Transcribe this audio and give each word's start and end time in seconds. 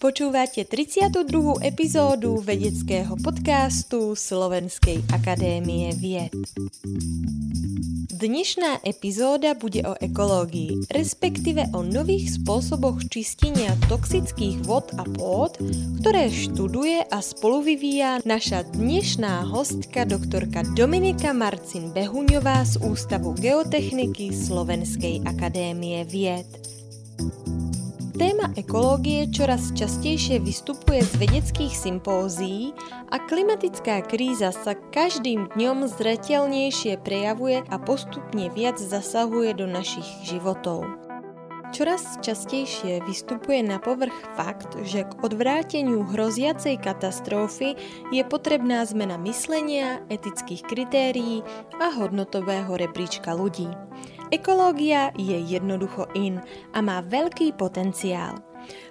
Počúvate 0.00 0.64
32. 0.64 1.60
epizódu 1.60 2.40
vedeckého 2.40 3.20
podcastu 3.20 4.16
Slovenskej 4.16 5.04
akadémie 5.12 5.92
vied. 5.92 6.32
Dnešná 8.08 8.80
epizóda 8.80 9.52
bude 9.52 9.84
o 9.84 9.92
ekológii, 10.00 10.88
respektíve 10.88 11.68
o 11.76 11.84
nových 11.84 12.40
spôsoboch 12.40 13.12
čistenia 13.12 13.76
toxických 13.92 14.64
vod 14.64 14.88
a 14.96 15.04
pôd, 15.04 15.60
ktoré 16.00 16.32
študuje 16.32 17.04
a 17.04 17.20
spolu 17.20 17.60
vyvíja 17.60 18.24
naša 18.24 18.64
dnešná 18.72 19.52
hostka 19.52 20.08
doktorka 20.08 20.64
Dominika 20.72 21.36
Marcin 21.36 21.92
Behuňová 21.92 22.64
z 22.64 22.80
Ústavu 22.80 23.36
geotechniky 23.36 24.32
Slovenskej 24.32 25.28
akadémie 25.28 26.08
vied. 26.08 26.48
Téma 28.20 28.52
ekológie 28.52 29.32
čoraz 29.32 29.72
častejšie 29.72 30.44
vystupuje 30.44 31.00
z 31.00 31.24
vedeckých 31.24 31.72
sympózií 31.72 32.76
a 33.08 33.16
klimatická 33.16 34.04
kríza 34.04 34.52
sa 34.52 34.76
každým 34.76 35.48
dňom 35.56 35.88
zretelnejšie 35.88 37.00
prejavuje 37.00 37.64
a 37.64 37.80
postupne 37.80 38.52
viac 38.52 38.76
zasahuje 38.76 39.56
do 39.56 39.64
našich 39.64 40.04
životov. 40.28 40.84
Čoraz 41.72 42.20
častejšie 42.20 43.00
vystupuje 43.08 43.64
na 43.64 43.80
povrch 43.80 44.36
fakt, 44.36 44.76
že 44.84 45.08
k 45.08 45.16
odvráteniu 45.24 46.04
hroziacej 46.04 46.76
katastrofy 46.76 47.72
je 48.12 48.22
potrebná 48.28 48.84
zmena 48.84 49.16
myslenia, 49.24 50.04
etických 50.12 50.60
kritérií 50.68 51.40
a 51.80 51.88
hodnotového 51.96 52.76
rebríčka 52.76 53.32
ľudí. 53.32 53.72
Ekológia 54.30 55.10
je 55.18 55.34
jednoducho 55.42 56.06
in 56.14 56.38
a 56.70 56.78
má 56.78 57.02
veľký 57.02 57.58
potenciál. 57.58 58.38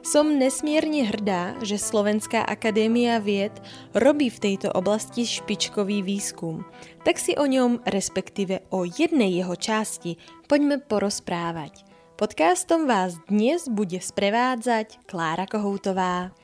Som 0.04 0.36
nesmierne 0.36 1.08
hrdá, 1.08 1.56
že 1.64 1.80
Slovenská 1.80 2.44
akadémia 2.44 3.23
vied 3.23 3.56
robí 3.96 4.28
v 4.28 4.36
tejto 4.36 4.68
oblasti 4.76 5.23
špičkový 5.23 6.04
výskum. 6.04 6.68
Tak 7.08 7.23
si 7.23 7.40
o 7.40 7.48
ňom, 7.48 7.88
respektíve 7.88 8.68
o 8.76 8.84
jednej 8.84 9.40
jeho 9.40 9.56
časti, 9.56 10.20
poďme 10.52 10.84
porozprávať. 10.84 11.88
Podcastom 12.20 12.84
vás 12.84 13.16
dnes 13.31 13.72
bude 13.72 14.03
sprevádzať 14.03 15.08
Klára 15.08 15.48
Kohoutová. 15.48 16.36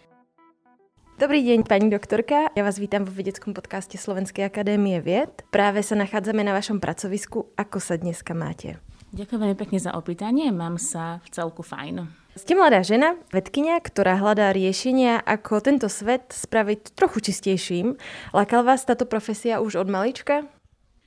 Dobrý 1.20 1.44
deň, 1.44 1.68
pani 1.68 1.92
doktorka. 1.92 2.48
Ja 2.56 2.64
vás 2.64 2.80
vítam 2.80 3.04
vo 3.04 3.12
vedeckom 3.12 3.52
podcaste 3.52 4.00
Slovenskej 4.00 4.48
akadémie 4.48 5.04
vied. 5.04 5.44
Práve 5.52 5.84
sa 5.84 6.00
nachádzame 6.00 6.48
na 6.48 6.56
vašom 6.56 6.80
pracovisku. 6.80 7.52
Ako 7.60 7.84
sa 7.84 8.00
dneska 8.00 8.32
máte? 8.32 8.85
Ďakujem 9.16 9.42
veľmi 9.48 9.56
pekne 9.56 9.80
za 9.80 9.96
opýtanie, 9.96 10.52
mám 10.52 10.76
sa 10.76 11.24
v 11.24 11.28
celku 11.32 11.64
fajn. 11.64 12.04
Ste 12.36 12.52
mladá 12.52 12.84
žena, 12.84 13.16
vedkynia, 13.32 13.80
ktorá 13.80 14.20
hľadá 14.20 14.52
riešenia, 14.52 15.24
ako 15.24 15.64
tento 15.64 15.88
svet 15.88 16.36
spraviť 16.36 16.92
trochu 17.00 17.32
čistejším. 17.32 17.96
Lákal 18.36 18.68
vás 18.68 18.84
táto 18.84 19.08
profesia 19.08 19.64
už 19.64 19.80
od 19.80 19.88
malička? 19.88 20.44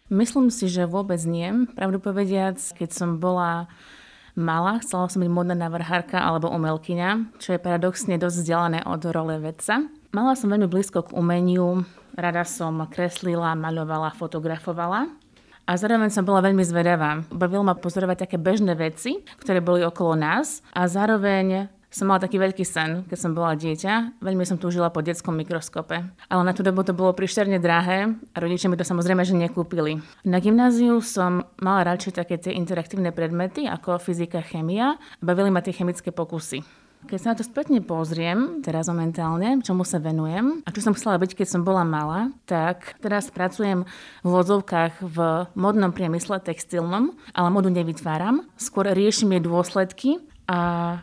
Myslím 0.09 0.48
si, 0.48 0.73
že 0.73 0.89
vôbec 0.89 1.20
nie. 1.29 1.69
Pravdu 1.77 2.01
povediac, 2.01 2.56
keď 2.81 2.97
som 2.97 3.20
bola 3.20 3.69
malá, 4.33 4.81
chcela 4.81 5.12
som 5.12 5.20
byť 5.20 5.29
modná 5.29 5.53
navrhárka 5.53 6.17
alebo 6.17 6.48
umelkyňa, 6.48 7.36
čo 7.36 7.53
je 7.53 7.61
paradoxne 7.61 8.17
dosť 8.17 8.41
vzdialené 8.41 8.89
od 8.89 9.05
role 9.05 9.36
vedca. 9.36 9.84
Mala 10.17 10.33
som 10.33 10.48
veľmi 10.48 10.64
blízko 10.64 11.05
k 11.05 11.12
umeniu, 11.12 11.84
rada 12.17 12.48
som 12.48 12.89
kreslila, 12.89 13.53
maľovala, 13.53 14.17
fotografovala. 14.17 15.12
A 15.69 15.77
zároveň 15.77 16.08
som 16.08 16.24
bola 16.24 16.41
veľmi 16.41 16.64
zvedavá. 16.64 17.20
Bavilo 17.28 17.61
ma 17.61 17.77
pozorovať 17.77 18.24
také 18.24 18.41
bežné 18.41 18.72
veci, 18.72 19.20
ktoré 19.36 19.61
boli 19.61 19.84
okolo 19.84 20.16
nás 20.16 20.64
a 20.72 20.88
zároveň 20.88 21.69
som 21.92 22.08
mala 22.08 22.24
taký 22.24 22.41
veľký 22.41 22.64
sen, 22.64 23.05
keď 23.05 23.19
som 23.20 23.36
bola 23.36 23.52
dieťa. 23.52 24.20
Veľmi 24.24 24.48
som 24.48 24.56
túžila 24.56 24.89
po 24.89 25.05
detskom 25.05 25.36
mikroskope. 25.36 26.08
Ale 26.33 26.42
na 26.44 26.56
tú 26.56 26.64
dobu 26.64 26.84
to 26.84 26.96
bolo 26.96 27.12
príšterne 27.12 27.61
drahé 27.61 28.16
a 28.33 28.36
rodičia 28.40 28.73
mi 28.73 28.80
to 28.80 28.84
samozrejme 28.84 29.24
že 29.29 29.36
nekúpili. 29.36 30.01
Na 30.24 30.40
gymnáziu 30.40 31.05
som 31.05 31.45
mala 31.61 31.85
radšej 31.85 32.17
také 32.17 32.40
tie 32.40 32.56
interaktívne 32.56 33.12
predmety 33.12 33.68
ako 33.68 34.00
fyzika, 34.00 34.40
chemia. 34.40 34.96
Bavili 35.20 35.52
ma 35.52 35.61
tie 35.61 35.77
chemické 35.77 36.12
pokusy. 36.12 36.87
Keď 37.07 37.19
sa 37.23 37.31
na 37.31 37.39
to 37.39 37.47
spätne 37.47 37.79
pozriem, 37.79 38.59
teraz 38.67 38.91
momentálne, 38.91 39.63
čomu 39.63 39.86
sa 39.86 40.03
venujem 40.03 40.67
a 40.67 40.75
čo 40.75 40.83
som 40.83 40.98
chcela 40.98 41.14
byť, 41.23 41.39
keď 41.39 41.47
som 41.47 41.63
bola 41.63 41.86
malá, 41.86 42.35
tak 42.42 42.98
teraz 42.98 43.31
pracujem 43.31 43.86
v 44.27 44.29
vozovkách 44.29 44.98
v 45.07 45.47
modnom 45.55 45.95
priemysle 45.95 46.42
textilnom, 46.42 47.14
ale 47.31 47.48
modu 47.55 47.70
nevytváram. 47.70 48.42
Skôr 48.59 48.91
riešim 48.91 49.31
jej 49.31 49.42
dôsledky 49.47 50.19
a 50.48 50.59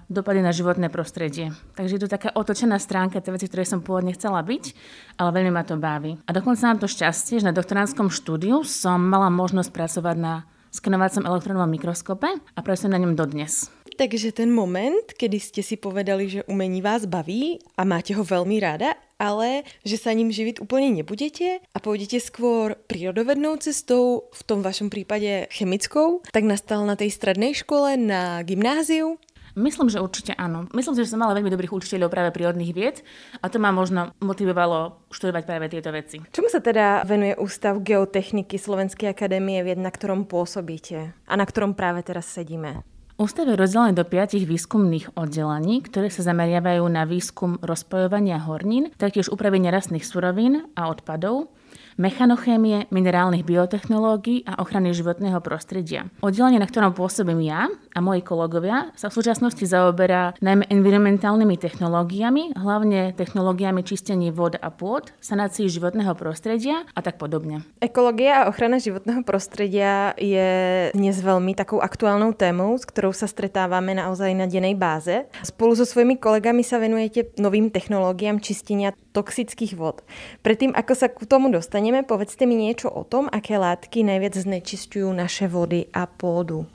dopady 0.10 0.42
na 0.42 0.50
životné 0.50 0.90
prostredie. 0.90 1.54
Takže 1.78 1.96
je 1.96 2.02
to 2.02 2.10
taká 2.10 2.34
otočená 2.34 2.82
stránka, 2.82 3.22
tie 3.22 3.30
veci, 3.30 3.46
ktoré 3.46 3.62
som 3.62 3.86
pôvodne 3.86 4.10
chcela 4.18 4.42
byť, 4.42 4.74
ale 5.22 5.30
veľmi 5.32 5.54
ma 5.54 5.62
to 5.62 5.78
baví. 5.78 6.18
A 6.26 6.34
dokonca 6.34 6.66
mám 6.66 6.82
to 6.82 6.90
šťastie, 6.90 7.40
že 7.40 7.48
na 7.48 7.54
doktoránskom 7.54 8.10
štúdiu 8.10 8.66
som 8.66 8.98
mala 8.98 9.30
možnosť 9.30 9.70
pracovať 9.70 10.18
na 10.18 10.34
skenovacom 10.74 11.24
elektronovom 11.30 11.70
mikroskope 11.70 12.28
a 12.36 12.60
pracujem 12.60 12.92
na 12.92 13.00
ňom 13.00 13.14
dodnes. 13.14 13.70
Takže 13.96 14.36
ten 14.36 14.52
moment, 14.52 15.08
kedy 15.16 15.40
ste 15.40 15.64
si 15.64 15.80
povedali, 15.80 16.28
že 16.28 16.44
umení 16.52 16.84
vás 16.84 17.08
baví 17.08 17.64
a 17.80 17.88
máte 17.88 18.12
ho 18.12 18.28
veľmi 18.28 18.60
rada, 18.60 18.92
ale 19.16 19.64
že 19.88 19.96
sa 19.96 20.12
ním 20.12 20.36
živiť 20.36 20.60
úplne 20.60 20.92
nebudete 21.00 21.64
a 21.64 21.78
pôjdete 21.80 22.20
skôr 22.20 22.76
prírodovednou 22.92 23.56
cestou, 23.64 24.28
v 24.36 24.42
tom 24.44 24.60
vašom 24.60 24.92
prípade 24.92 25.48
chemickou, 25.48 26.20
tak 26.28 26.44
nastal 26.44 26.84
na 26.84 27.00
tej 27.00 27.08
strednej 27.08 27.56
škole, 27.56 27.96
na 27.96 28.44
gymnáziu? 28.44 29.16
Myslím, 29.56 29.88
že 29.88 30.04
určite 30.04 30.36
áno. 30.36 30.68
Myslím 30.76 31.00
si, 31.00 31.08
že 31.08 31.16
som 31.16 31.24
mala 31.24 31.32
veľmi 31.32 31.48
dobrých 31.48 31.72
učiteľov 31.72 32.12
práve 32.12 32.36
prírodných 32.36 32.76
vied 32.76 33.00
a 33.40 33.48
to 33.48 33.56
ma 33.56 33.72
možno 33.72 34.12
motivovalo 34.20 35.08
študovať 35.08 35.44
práve 35.48 35.72
tieto 35.72 35.96
veci. 35.96 36.20
Čomu 36.36 36.52
sa 36.52 36.60
teda 36.60 37.08
venuje 37.08 37.40
Ústav 37.40 37.80
geotechniky 37.80 38.60
Slovenskej 38.60 39.16
akadémie 39.16 39.64
vied, 39.64 39.80
na 39.80 39.88
ktorom 39.88 40.28
pôsobíte 40.28 41.16
a 41.16 41.34
na 41.40 41.48
ktorom 41.48 41.72
práve 41.72 42.04
teraz 42.04 42.28
sedíme? 42.28 42.84
Ústav 43.16 43.48
je 43.48 43.56
rozdelený 43.56 43.96
do 43.96 44.04
piatich 44.04 44.44
výskumných 44.44 45.16
oddelení, 45.16 45.80
ktoré 45.88 46.12
sa 46.12 46.28
zameriavajú 46.28 46.84
na 46.92 47.08
výskum 47.08 47.56
rozpojovania 47.64 48.44
hornín, 48.44 48.92
taktiež 49.00 49.32
úpravy 49.32 49.64
nerastných 49.64 50.04
surovín 50.04 50.68
a 50.76 50.92
odpadov, 50.92 51.48
mechanochémie, 51.96 52.92
minerálnych 52.92 53.48
biotechnológií 53.48 54.44
a 54.48 54.60
ochrany 54.60 54.92
životného 54.92 55.40
prostredia. 55.40 56.12
Oddelenie, 56.20 56.60
na 56.60 56.68
ktorom 56.68 56.92
pôsobím 56.92 57.44
ja 57.44 57.72
a 57.96 58.00
moji 58.04 58.22
kolegovia, 58.22 58.92
sa 59.00 59.08
v 59.08 59.18
súčasnosti 59.20 59.64
zaoberá 59.64 60.36
najmä 60.44 60.68
environmentálnymi 60.68 61.56
technológiami, 61.56 62.56
hlavne 62.56 63.16
technológiami 63.16 63.82
čistení 63.84 64.30
vod 64.32 64.60
a 64.60 64.70
pôd, 64.72 65.16
sanácii 65.24 65.72
životného 65.72 66.12
prostredia 66.20 66.84
a 66.92 67.00
tak 67.00 67.16
podobne. 67.16 67.64
Ekológia 67.80 68.44
a 68.44 68.48
ochrana 68.52 68.80
životného 68.80 69.24
prostredia 69.24 70.12
je 70.20 70.48
dnes 70.92 71.16
veľmi 71.20 71.56
takou 71.56 71.80
aktuálnou 71.80 72.36
témou, 72.36 72.76
s 72.76 72.84
ktorou 72.84 73.16
sa 73.16 73.28
stretávame 73.28 73.96
naozaj 73.96 74.36
na 74.36 74.46
dennej 74.46 74.76
báze. 74.76 75.28
Spolu 75.44 75.80
so 75.80 75.88
svojimi 75.88 76.20
kolegami 76.20 76.62
sa 76.62 76.78
venujete 76.78 77.32
novým 77.40 77.72
technológiám 77.72 78.44
čistenia 78.44 78.92
toxických 79.16 79.80
vod. 79.80 80.04
Predtým, 80.44 80.76
ako 80.76 80.92
sa 80.92 81.08
k 81.08 81.24
tomu 81.24 81.48
dostane, 81.48 81.86
dostaneme, 81.86 82.08
povedzte 82.08 82.50
mi 82.50 82.58
niečo 82.58 82.90
o 82.90 83.06
tom, 83.06 83.30
aké 83.30 83.62
látky 83.62 84.02
najviac 84.02 84.34
znečistujú 84.34 85.12
naše 85.14 85.46
vody 85.46 85.86
a 85.94 86.10
pôdu. 86.10 86.66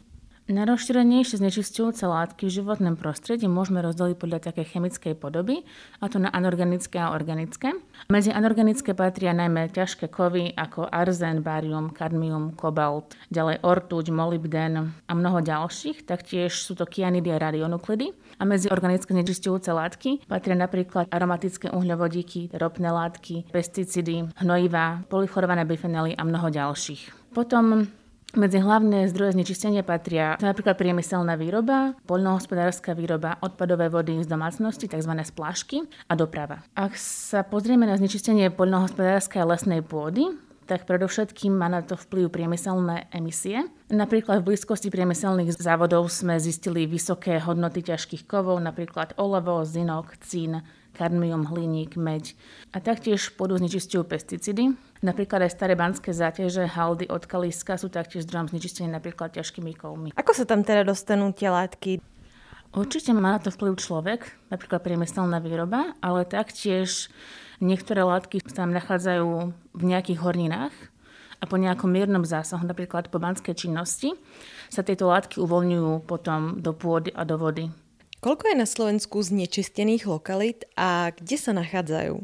Najrozšírenejšie 0.50 1.38
znečistujúce 1.38 2.02
látky 2.10 2.50
v 2.50 2.58
životnom 2.58 2.98
prostredí 2.98 3.46
môžeme 3.46 3.78
rozdeliť 3.86 4.16
podľa 4.18 4.38
také 4.50 4.66
chemickej 4.66 5.14
podoby, 5.14 5.62
a 6.02 6.10
to 6.10 6.18
na 6.18 6.26
anorganické 6.26 6.98
a 6.98 7.14
organické. 7.14 7.70
Medzi 8.10 8.34
anorganické 8.34 8.98
patria 8.98 9.30
najmä 9.30 9.70
ťažké 9.70 10.10
kovy 10.10 10.50
ako 10.58 10.90
arzén, 10.90 11.46
barium, 11.46 11.94
kadmium, 11.94 12.58
kobalt, 12.58 13.14
ďalej 13.30 13.62
ortuť, 13.62 14.10
molybden 14.10 14.90
a 14.90 15.12
mnoho 15.14 15.38
ďalších, 15.38 16.02
taktiež 16.02 16.50
sú 16.58 16.74
to 16.74 16.82
kianidy 16.82 17.30
a 17.30 17.38
radionuklidy. 17.38 18.10
A 18.40 18.48
medzi 18.48 18.72
organické 18.72 19.12
znečistujúce 19.12 19.68
látky 19.68 20.24
patria 20.24 20.56
napríklad 20.56 21.12
aromatické 21.12 21.68
uhľovodíky, 21.76 22.56
ropné 22.56 22.88
látky, 22.88 23.52
pesticidy, 23.52 24.32
hnojivá, 24.40 25.04
polychlorované 25.12 25.68
bifenely 25.68 26.16
a 26.16 26.24
mnoho 26.24 26.48
ďalších. 26.48 27.36
Potom 27.36 27.84
medzi 28.30 28.62
hlavné 28.62 29.10
zdroje 29.10 29.34
znečistenia 29.34 29.82
patria 29.82 30.38
napríklad 30.40 30.78
priemyselná 30.78 31.34
výroba, 31.34 31.98
poľnohospodárska 32.06 32.96
výroba, 32.96 33.36
odpadové 33.42 33.90
vody 33.90 34.22
z 34.22 34.30
domácnosti, 34.30 34.86
tzv. 34.86 35.12
splášky 35.20 35.84
a 36.08 36.16
doprava. 36.16 36.62
Ak 36.72 36.94
sa 36.96 37.44
pozrieme 37.44 37.90
na 37.90 37.98
znečistenie 37.98 38.48
poľnohospodárskej 38.54 39.42
a 39.42 39.50
lesnej 39.50 39.82
pôdy, 39.82 40.30
tak 40.70 40.86
predovšetkým 40.86 41.50
má 41.50 41.66
na 41.66 41.82
to 41.82 41.98
vplyv 41.98 42.30
priemyselné 42.30 43.10
emisie. 43.10 43.66
Napríklad 43.90 44.46
v 44.46 44.54
blízkosti 44.54 44.86
priemyselných 44.86 45.58
závodov 45.58 46.06
sme 46.14 46.38
zistili 46.38 46.86
vysoké 46.86 47.42
hodnoty 47.42 47.82
ťažkých 47.82 48.22
kovov, 48.30 48.62
napríklad 48.62 49.18
olevo, 49.18 49.66
zinok, 49.66 50.14
cín, 50.22 50.62
kadmium, 50.94 51.50
hliník, 51.50 51.98
meď. 51.98 52.38
A 52.70 52.78
taktiež 52.78 53.34
pôdu 53.34 53.58
znečistujú 53.58 54.06
pesticídy. 54.06 54.78
Napríklad 55.02 55.50
aj 55.50 55.58
staré 55.58 55.74
banské 55.74 56.14
záťaže, 56.14 56.70
haldy 56.70 57.10
od 57.10 57.26
kaliska 57.26 57.74
sú 57.74 57.90
taktiež 57.90 58.30
zdrojom 58.30 58.54
znečistenia 58.54 58.94
napríklad 58.94 59.34
ťažkými 59.34 59.74
kovmi. 59.74 60.14
Ako 60.14 60.30
sa 60.38 60.46
tam 60.46 60.62
teda 60.62 60.86
dostanú 60.86 61.34
tie 61.34 61.50
látky? 61.50 61.98
Určite 62.70 63.10
má 63.10 63.34
na 63.34 63.42
to 63.42 63.50
vplyv 63.50 63.74
človek, 63.74 64.20
napríklad 64.54 64.86
priemyselná 64.86 65.42
výroba, 65.42 65.98
ale 65.98 66.22
taktiež 66.22 67.10
niektoré 67.60 68.02
látky 68.02 68.42
sa 68.48 68.64
tam 68.64 68.74
nachádzajú 68.74 69.28
v 69.76 69.82
nejakých 69.84 70.18
horninách 70.20 70.74
a 71.40 71.44
po 71.48 71.56
nejakom 71.56 71.88
miernom 71.88 72.24
zásahu, 72.24 72.64
napríklad 72.64 73.08
po 73.08 73.16
banskej 73.16 73.56
činnosti, 73.56 74.12
sa 74.68 74.84
tieto 74.84 75.08
látky 75.08 75.40
uvoľňujú 75.40 76.04
potom 76.04 76.60
do 76.60 76.76
pôdy 76.76 77.12
a 77.16 77.24
do 77.24 77.40
vody. 77.40 77.72
Koľko 78.20 78.52
je 78.52 78.56
na 78.60 78.68
Slovensku 78.68 79.24
znečistených 79.24 80.04
lokalít 80.04 80.68
a 80.76 81.08
kde 81.16 81.36
sa 81.40 81.56
nachádzajú? 81.56 82.20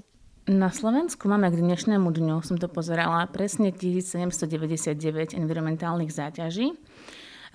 Na 0.46 0.68
Slovensku 0.68 1.26
máme 1.26 1.48
k 1.50 1.58
dnešnému 1.58 2.12
dňu, 2.12 2.44
som 2.44 2.60
to 2.60 2.68
pozerala, 2.68 3.24
presne 3.32 3.72
1799 3.72 5.34
environmentálnych 5.34 6.12
záťaží. 6.12 6.76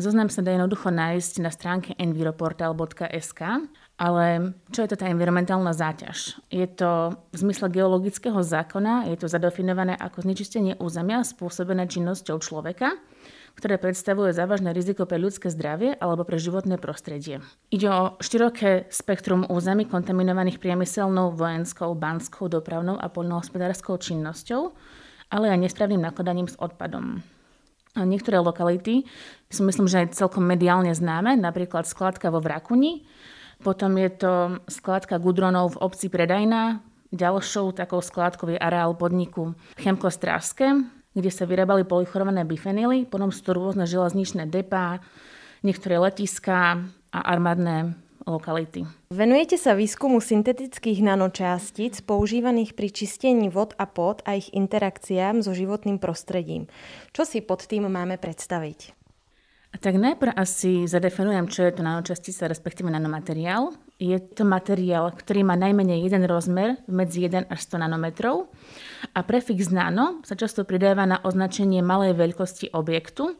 Zoznam 0.02 0.34
sa 0.34 0.42
dá 0.42 0.58
jednoducho 0.58 0.90
nájsť 0.90 1.34
na 1.46 1.54
stránke 1.54 1.94
enviroportal.sk, 1.94 3.42
ale 4.02 4.26
čo 4.74 4.82
je 4.82 4.90
to 4.90 4.98
tá 4.98 5.06
environmentálna 5.06 5.78
záťaž? 5.78 6.42
Je 6.50 6.66
to 6.66 7.14
v 7.30 7.36
zmysle 7.38 7.70
geologického 7.70 8.42
zákona, 8.42 9.14
je 9.14 9.18
to 9.22 9.30
zadefinované 9.30 9.94
ako 9.94 10.26
znečistenie 10.26 10.74
územia 10.82 11.22
spôsobené 11.22 11.86
činnosťou 11.86 12.42
človeka, 12.42 12.98
ktoré 13.54 13.78
predstavuje 13.78 14.34
závažné 14.34 14.74
riziko 14.74 15.06
pre 15.06 15.22
ľudské 15.22 15.54
zdravie 15.54 15.94
alebo 16.02 16.26
pre 16.26 16.42
životné 16.42 16.82
prostredie. 16.82 17.38
Ide 17.70 17.94
o 17.94 18.18
široké 18.18 18.90
spektrum 18.90 19.46
území 19.54 19.86
kontaminovaných 19.86 20.58
priemyselnou, 20.58 21.38
vojenskou, 21.38 21.94
banskou, 21.94 22.50
dopravnou 22.50 22.98
a 22.98 23.06
poľnohospodárskou 23.06 24.02
činnosťou, 24.02 24.74
ale 25.30 25.54
aj 25.54 25.62
nesprávnym 25.62 26.02
nakladaním 26.02 26.50
s 26.50 26.58
odpadom. 26.58 27.22
Niektoré 27.92 28.40
lokality 28.40 29.04
sú 29.52 29.68
myslím, 29.68 29.92
že 29.92 30.08
aj 30.08 30.16
celkom 30.16 30.48
mediálne 30.48 30.96
známe, 30.96 31.36
napríklad 31.36 31.84
skladka 31.84 32.32
vo 32.32 32.40
Vrakuni, 32.40 33.04
potom 33.60 34.00
je 34.00 34.10
to 34.16 34.34
skladka 34.72 35.20
Gudronov 35.20 35.76
v 35.76 35.82
obci 35.84 36.08
Predajná, 36.08 36.80
ďalšou 37.12 37.76
takou 37.76 38.00
skladkou 38.00 38.56
je 38.56 38.58
areál 38.58 38.96
podniku 38.96 39.54
Chemko 39.76 40.08
Stráske, 40.08 40.88
kde 41.12 41.30
sa 41.30 41.44
vyrábali 41.44 41.84
polychlorované 41.84 42.48
bifenily, 42.48 43.04
potom 43.04 43.28
sú 43.28 43.44
to 43.44 43.52
rôzne 43.60 43.84
železničné 43.84 44.48
depá, 44.48 45.04
niektoré 45.60 46.00
letiská 46.00 46.80
a 47.12 47.20
armádne 47.28 48.00
lokality. 48.26 48.86
Venujete 49.14 49.58
sa 49.58 49.78
výskumu 49.78 50.22
syntetických 50.22 51.04
nanočástic 51.04 52.00
používaných 52.06 52.74
pri 52.78 52.90
čistení 52.94 53.52
vod 53.52 53.76
a 53.78 53.86
pod 53.90 54.24
a 54.24 54.38
ich 54.38 54.54
interakciám 54.54 55.44
so 55.44 55.52
životným 55.52 55.98
prostredím. 55.98 56.70
Čo 57.12 57.26
si 57.28 57.42
pod 57.42 57.66
tým 57.66 57.90
máme 57.90 58.18
predstaviť? 58.22 59.02
Tak 59.72 59.96
najprv 59.96 60.36
asi 60.36 60.84
zadefinujem, 60.84 61.48
čo 61.48 61.64
je 61.64 61.72
to 61.72 61.80
nanočastica, 61.80 62.52
respektíve 62.52 62.92
nanomateriál. 62.92 63.72
Je 64.04 64.20
to 64.20 64.44
materiál, 64.44 65.16
ktorý 65.16 65.48
má 65.48 65.56
najmenej 65.56 66.12
jeden 66.12 66.28
rozmer 66.28 66.76
medzi 66.92 67.24
1 67.24 67.48
až 67.48 67.60
100 67.72 67.88
nanometrov 67.88 68.52
a 69.16 69.24
prefix 69.24 69.72
nano 69.72 70.20
sa 70.28 70.36
často 70.36 70.68
pridáva 70.68 71.08
na 71.08 71.24
označenie 71.24 71.80
malej 71.80 72.20
veľkosti 72.20 72.76
objektu 72.76 73.40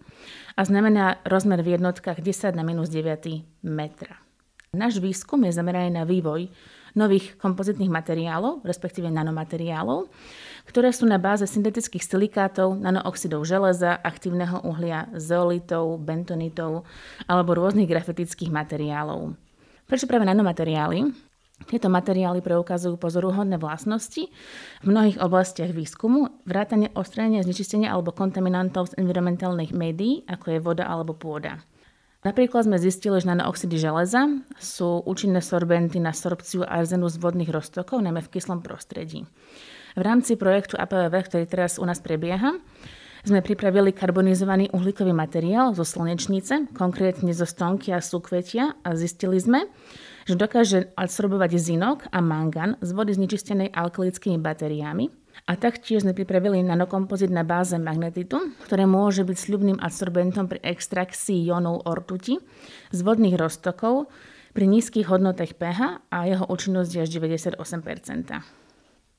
a 0.56 0.62
znamená 0.64 1.20
rozmer 1.28 1.60
v 1.68 1.76
jednotkách 1.76 2.24
10 2.24 2.56
na 2.56 2.64
minus 2.64 2.88
9 2.88 3.68
metra. 3.68 4.31
Náš 4.72 5.04
výskum 5.04 5.44
je 5.44 5.52
zameraný 5.52 5.92
na 5.92 6.08
vývoj 6.08 6.48
nových 6.96 7.36
kompozitných 7.36 7.92
materiálov, 7.92 8.64
respektíve 8.64 9.12
nanomateriálov, 9.12 10.08
ktoré 10.64 10.96
sú 10.96 11.04
na 11.12 11.20
báze 11.20 11.44
syntetických 11.44 12.00
silikátov, 12.00 12.80
nanooxidov 12.80 13.44
železa, 13.44 14.00
aktívneho 14.00 14.64
uhlia, 14.64 15.12
zeolitov, 15.20 16.00
bentonitov 16.00 16.88
alebo 17.28 17.52
rôznych 17.52 17.84
grafitických 17.84 18.48
materiálov. 18.48 19.36
Prečo 19.92 20.08
práve 20.08 20.24
nanomateriály? 20.24 21.04
Tieto 21.68 21.92
materiály 21.92 22.40
preukazujú 22.40 22.96
pozoruhodné 22.96 23.60
vlastnosti 23.60 24.24
v 24.80 24.86
mnohých 24.88 25.20
oblastiach 25.20 25.76
výskumu, 25.76 26.48
vrátane 26.48 26.96
odstranenia, 26.96 27.44
znečistenia 27.44 27.92
alebo 27.92 28.16
kontaminantov 28.16 28.96
z 28.96 29.04
environmentálnych 29.04 29.76
médií, 29.76 30.24
ako 30.32 30.46
je 30.48 30.60
voda 30.64 30.88
alebo 30.88 31.12
pôda. 31.12 31.60
Napríklad 32.22 32.70
sme 32.70 32.78
zistili, 32.78 33.18
že 33.18 33.34
nanooxidy 33.34 33.82
železa 33.82 34.30
sú 34.62 35.02
účinné 35.10 35.42
sorbenty 35.42 35.98
na 35.98 36.14
sorpciu 36.14 36.62
arzenu 36.62 37.10
z 37.10 37.18
vodných 37.18 37.50
roztokov, 37.50 37.98
najmä 37.98 38.22
v 38.22 38.32
kyslom 38.38 38.62
prostredí. 38.62 39.26
V 39.98 40.02
rámci 40.06 40.38
projektu 40.38 40.78
APVV, 40.78 41.14
ktorý 41.26 41.46
teraz 41.50 41.82
u 41.82 41.86
nás 41.90 41.98
prebieha, 41.98 42.62
sme 43.26 43.42
pripravili 43.42 43.94
karbonizovaný 43.94 44.70
uhlíkový 44.74 45.14
materiál 45.14 45.74
zo 45.78 45.86
slnečnice, 45.86 46.74
konkrétne 46.74 47.34
zo 47.34 47.46
stonky 47.46 47.94
a 47.94 48.02
súkvetia 48.02 48.78
a 48.82 48.94
zistili 48.98 49.38
sme, 49.38 49.70
že 50.26 50.38
dokáže 50.38 50.94
adsorbovať 50.94 51.58
zinok 51.58 52.06
a 52.14 52.22
mangan 52.22 52.78
z 52.82 52.90
vody 52.94 53.18
znečistenej 53.18 53.74
alkalickými 53.74 54.38
batériami 54.38 55.21
a 55.52 55.60
taktiež 55.60 56.08
sme 56.08 56.16
pripravili 56.16 56.64
nanokompozit 56.64 57.28
na 57.28 57.44
báze 57.44 57.76
magnetitu, 57.76 58.56
ktoré 58.64 58.88
môže 58.88 59.28
byť 59.28 59.36
sľubným 59.36 59.84
adsorbentom 59.84 60.48
pri 60.48 60.64
extrakcii 60.64 61.44
ionov 61.52 61.84
ortuti 61.84 62.40
z 62.96 63.00
vodných 63.04 63.36
roztokov 63.36 64.08
pri 64.56 64.64
nízkych 64.72 65.12
hodnotách 65.12 65.60
pH 65.60 66.08
a 66.08 66.18
jeho 66.24 66.48
účinnosť 66.48 66.90
je 66.96 67.00
až 67.04 67.10
98% 67.20 67.60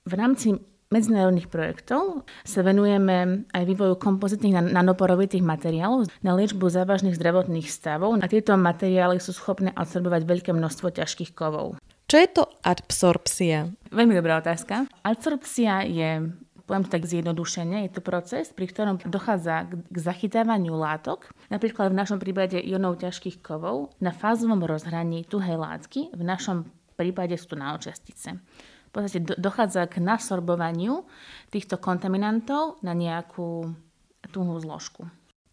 V 0.08 0.12
rámci 0.16 0.56
medzinárodných 0.88 1.52
projektov 1.52 2.24
sa 2.48 2.64
venujeme 2.64 3.44
aj 3.52 3.62
vývoju 3.68 4.00
kompozitných 4.00 4.72
nanoporovitých 4.72 5.44
materiálov 5.44 6.08
na 6.24 6.32
liečbu 6.32 6.64
závažných 6.64 7.16
zdravotných 7.16 7.68
stavov 7.68 8.20
a 8.20 8.26
tieto 8.28 8.56
materiály 8.56 9.20
sú 9.20 9.36
schopné 9.36 9.68
absorbovať 9.76 10.24
veľké 10.24 10.50
množstvo 10.56 10.96
ťažkých 10.96 11.36
kovov. 11.36 11.76
Čo 12.12 12.20
je 12.20 12.28
to 12.28 12.44
absorpcia? 12.60 13.72
Veľmi 13.88 14.12
dobrá 14.12 14.36
otázka. 14.36 14.84
Absorpcia 15.00 15.80
je 15.88 16.28
poviem 16.68 16.84
tak 16.84 17.08
zjednodušene, 17.08 17.88
je 17.88 17.92
to 17.96 18.04
proces, 18.04 18.52
pri 18.52 18.68
ktorom 18.68 19.00
dochádza 19.08 19.64
k 19.72 19.96
zachytávaniu 19.96 20.76
látok, 20.76 21.32
napríklad 21.48 21.88
v 21.88 22.04
našom 22.04 22.20
prípade 22.20 22.60
ionov 22.60 23.00
ťažkých 23.00 23.40
kovov, 23.40 23.96
na 23.96 24.12
fázovom 24.12 24.60
rozhraní 24.60 25.24
tuhej 25.24 25.56
látky, 25.56 26.12
v 26.12 26.20
našom 26.20 26.68
prípade 27.00 27.32
sú 27.40 27.56
to 27.56 27.56
nanočastice. 27.56 28.36
V 28.36 28.90
podstate 28.92 29.24
dochádza 29.40 29.88
k 29.88 30.04
nasorbovaniu 30.04 31.08
týchto 31.48 31.80
kontaminantov 31.80 32.76
na 32.84 32.92
nejakú 32.92 33.72
tuhú 34.28 34.54
zložku. 34.60 35.08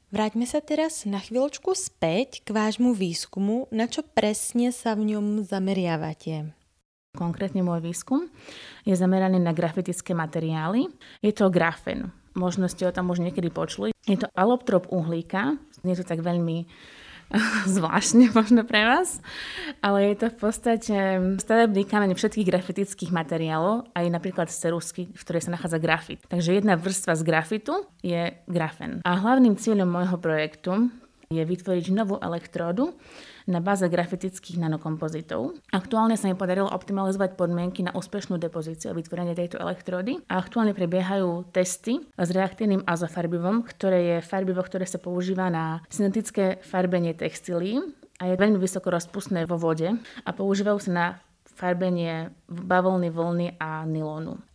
Vráťme 0.10 0.50
sa 0.50 0.58
teraz 0.58 1.06
na 1.06 1.22
chvíľočku 1.22 1.70
späť 1.78 2.42
k 2.42 2.50
vášmu 2.50 2.98
výskumu. 2.98 3.70
Na 3.70 3.86
čo 3.86 4.02
presne 4.02 4.74
sa 4.74 4.98
v 4.98 5.14
ňom 5.14 5.46
zameriavate? 5.46 6.50
Konkrétne 7.14 7.62
môj 7.62 7.86
výskum 7.86 8.26
je 8.90 8.98
zameraný 8.98 9.38
na 9.38 9.54
grafitické 9.54 10.18
materiály. 10.18 10.90
Je 11.22 11.30
to 11.30 11.54
grafen. 11.54 12.10
Možno 12.34 12.66
ste 12.66 12.90
o 12.90 12.96
tom 12.96 13.14
už 13.14 13.22
niekedy 13.22 13.54
počuli. 13.54 13.94
Je 14.10 14.18
to 14.18 14.26
aloptrop 14.34 14.90
uhlíka. 14.90 15.62
Nie 15.86 15.94
je 15.94 16.02
to 16.02 16.10
tak 16.10 16.26
veľmi 16.26 16.66
zvláštne 17.76 18.34
možno 18.34 18.66
pre 18.66 18.86
vás, 18.86 19.22
ale 19.86 20.14
je 20.14 20.16
to 20.26 20.28
v 20.34 20.38
podstate 20.38 20.98
stavebný 21.38 21.86
kameň 21.86 22.18
všetkých 22.18 22.50
grafitických 22.50 23.12
materiálov, 23.14 23.90
aj 23.94 24.06
napríklad 24.10 24.50
z 24.50 24.58
cerusky, 24.70 25.04
v 25.14 25.22
ktorej 25.22 25.46
sa 25.46 25.54
nachádza 25.54 25.78
grafit. 25.78 26.20
Takže 26.26 26.58
jedna 26.58 26.74
vrstva 26.74 27.14
z 27.14 27.22
grafitu 27.22 27.74
je 28.02 28.34
grafen. 28.50 29.06
A 29.06 29.12
hlavným 29.14 29.56
cieľom 29.62 29.90
môjho 29.90 30.18
projektu 30.18 30.90
je 31.30 31.46
vytvoriť 31.46 31.94
novú 31.94 32.18
elektródu, 32.18 32.98
na 33.46 33.62
báze 33.62 33.86
grafitických 33.86 34.58
nanokompozitov. 34.58 35.62
Aktuálne 35.70 36.18
sa 36.18 36.26
mi 36.26 36.34
podarilo 36.34 36.66
optimalizovať 36.66 37.38
podmienky 37.38 37.86
na 37.86 37.94
úspešnú 37.94 38.42
depozíciu 38.42 38.90
a 38.90 38.98
vytvorenie 38.98 39.38
tejto 39.38 39.62
elektródy 39.62 40.26
a 40.26 40.42
aktuálne 40.42 40.74
prebiehajú 40.74 41.54
testy 41.54 42.02
s 42.18 42.30
reaktívnym 42.34 42.82
azofarbivom, 42.82 43.62
ktoré 43.62 44.18
je 44.18 44.18
farbivo, 44.26 44.66
ktoré 44.66 44.90
sa 44.90 44.98
používa 44.98 45.54
na 45.54 45.86
syntetické 45.94 46.66
farbenie 46.66 47.14
textilí 47.14 47.78
a 48.18 48.26
je 48.26 48.34
veľmi 48.34 48.58
vysoko 48.58 48.90
rozpustné 48.90 49.46
vo 49.46 49.62
vode 49.62 49.86
a 50.26 50.30
používajú 50.34 50.90
sa 50.90 50.92
na 50.94 51.06
farbenie 51.46 52.34
bavlny, 52.50 53.14
vlny 53.14 53.48
a 53.62 53.86
nylónu. 53.86 54.49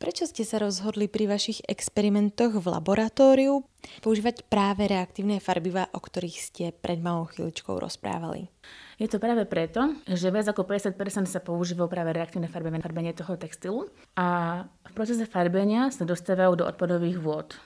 Prečo 0.00 0.24
ste 0.24 0.48
sa 0.48 0.56
rozhodli 0.56 1.12
pri 1.12 1.28
vašich 1.28 1.60
experimentoch 1.68 2.56
v 2.56 2.72
laboratóriu 2.72 3.68
používať 4.00 4.48
práve 4.48 4.88
reaktívne 4.88 5.44
farbiva, 5.44 5.92
o 5.92 6.00
ktorých 6.00 6.40
ste 6.40 6.64
pred 6.72 7.04
malou 7.04 7.28
chvíľočkou 7.28 7.76
rozprávali? 7.76 8.48
Je 8.96 9.04
to 9.12 9.20
práve 9.20 9.44
preto, 9.44 9.92
že 10.08 10.32
viac 10.32 10.48
ako 10.48 10.64
50% 10.64 11.28
sa 11.28 11.44
používajú 11.44 11.84
práve 11.92 12.16
reaktívne 12.16 12.48
farbenie, 12.48 12.80
farbenie 12.80 13.12
toho 13.12 13.36
textilu 13.36 13.92
a 14.16 14.64
v 14.88 14.92
procese 14.96 15.28
farbenia 15.28 15.92
sa 15.92 16.08
dostávajú 16.08 16.56
do 16.56 16.64
odpadových 16.64 17.20
vôd. 17.20 17.60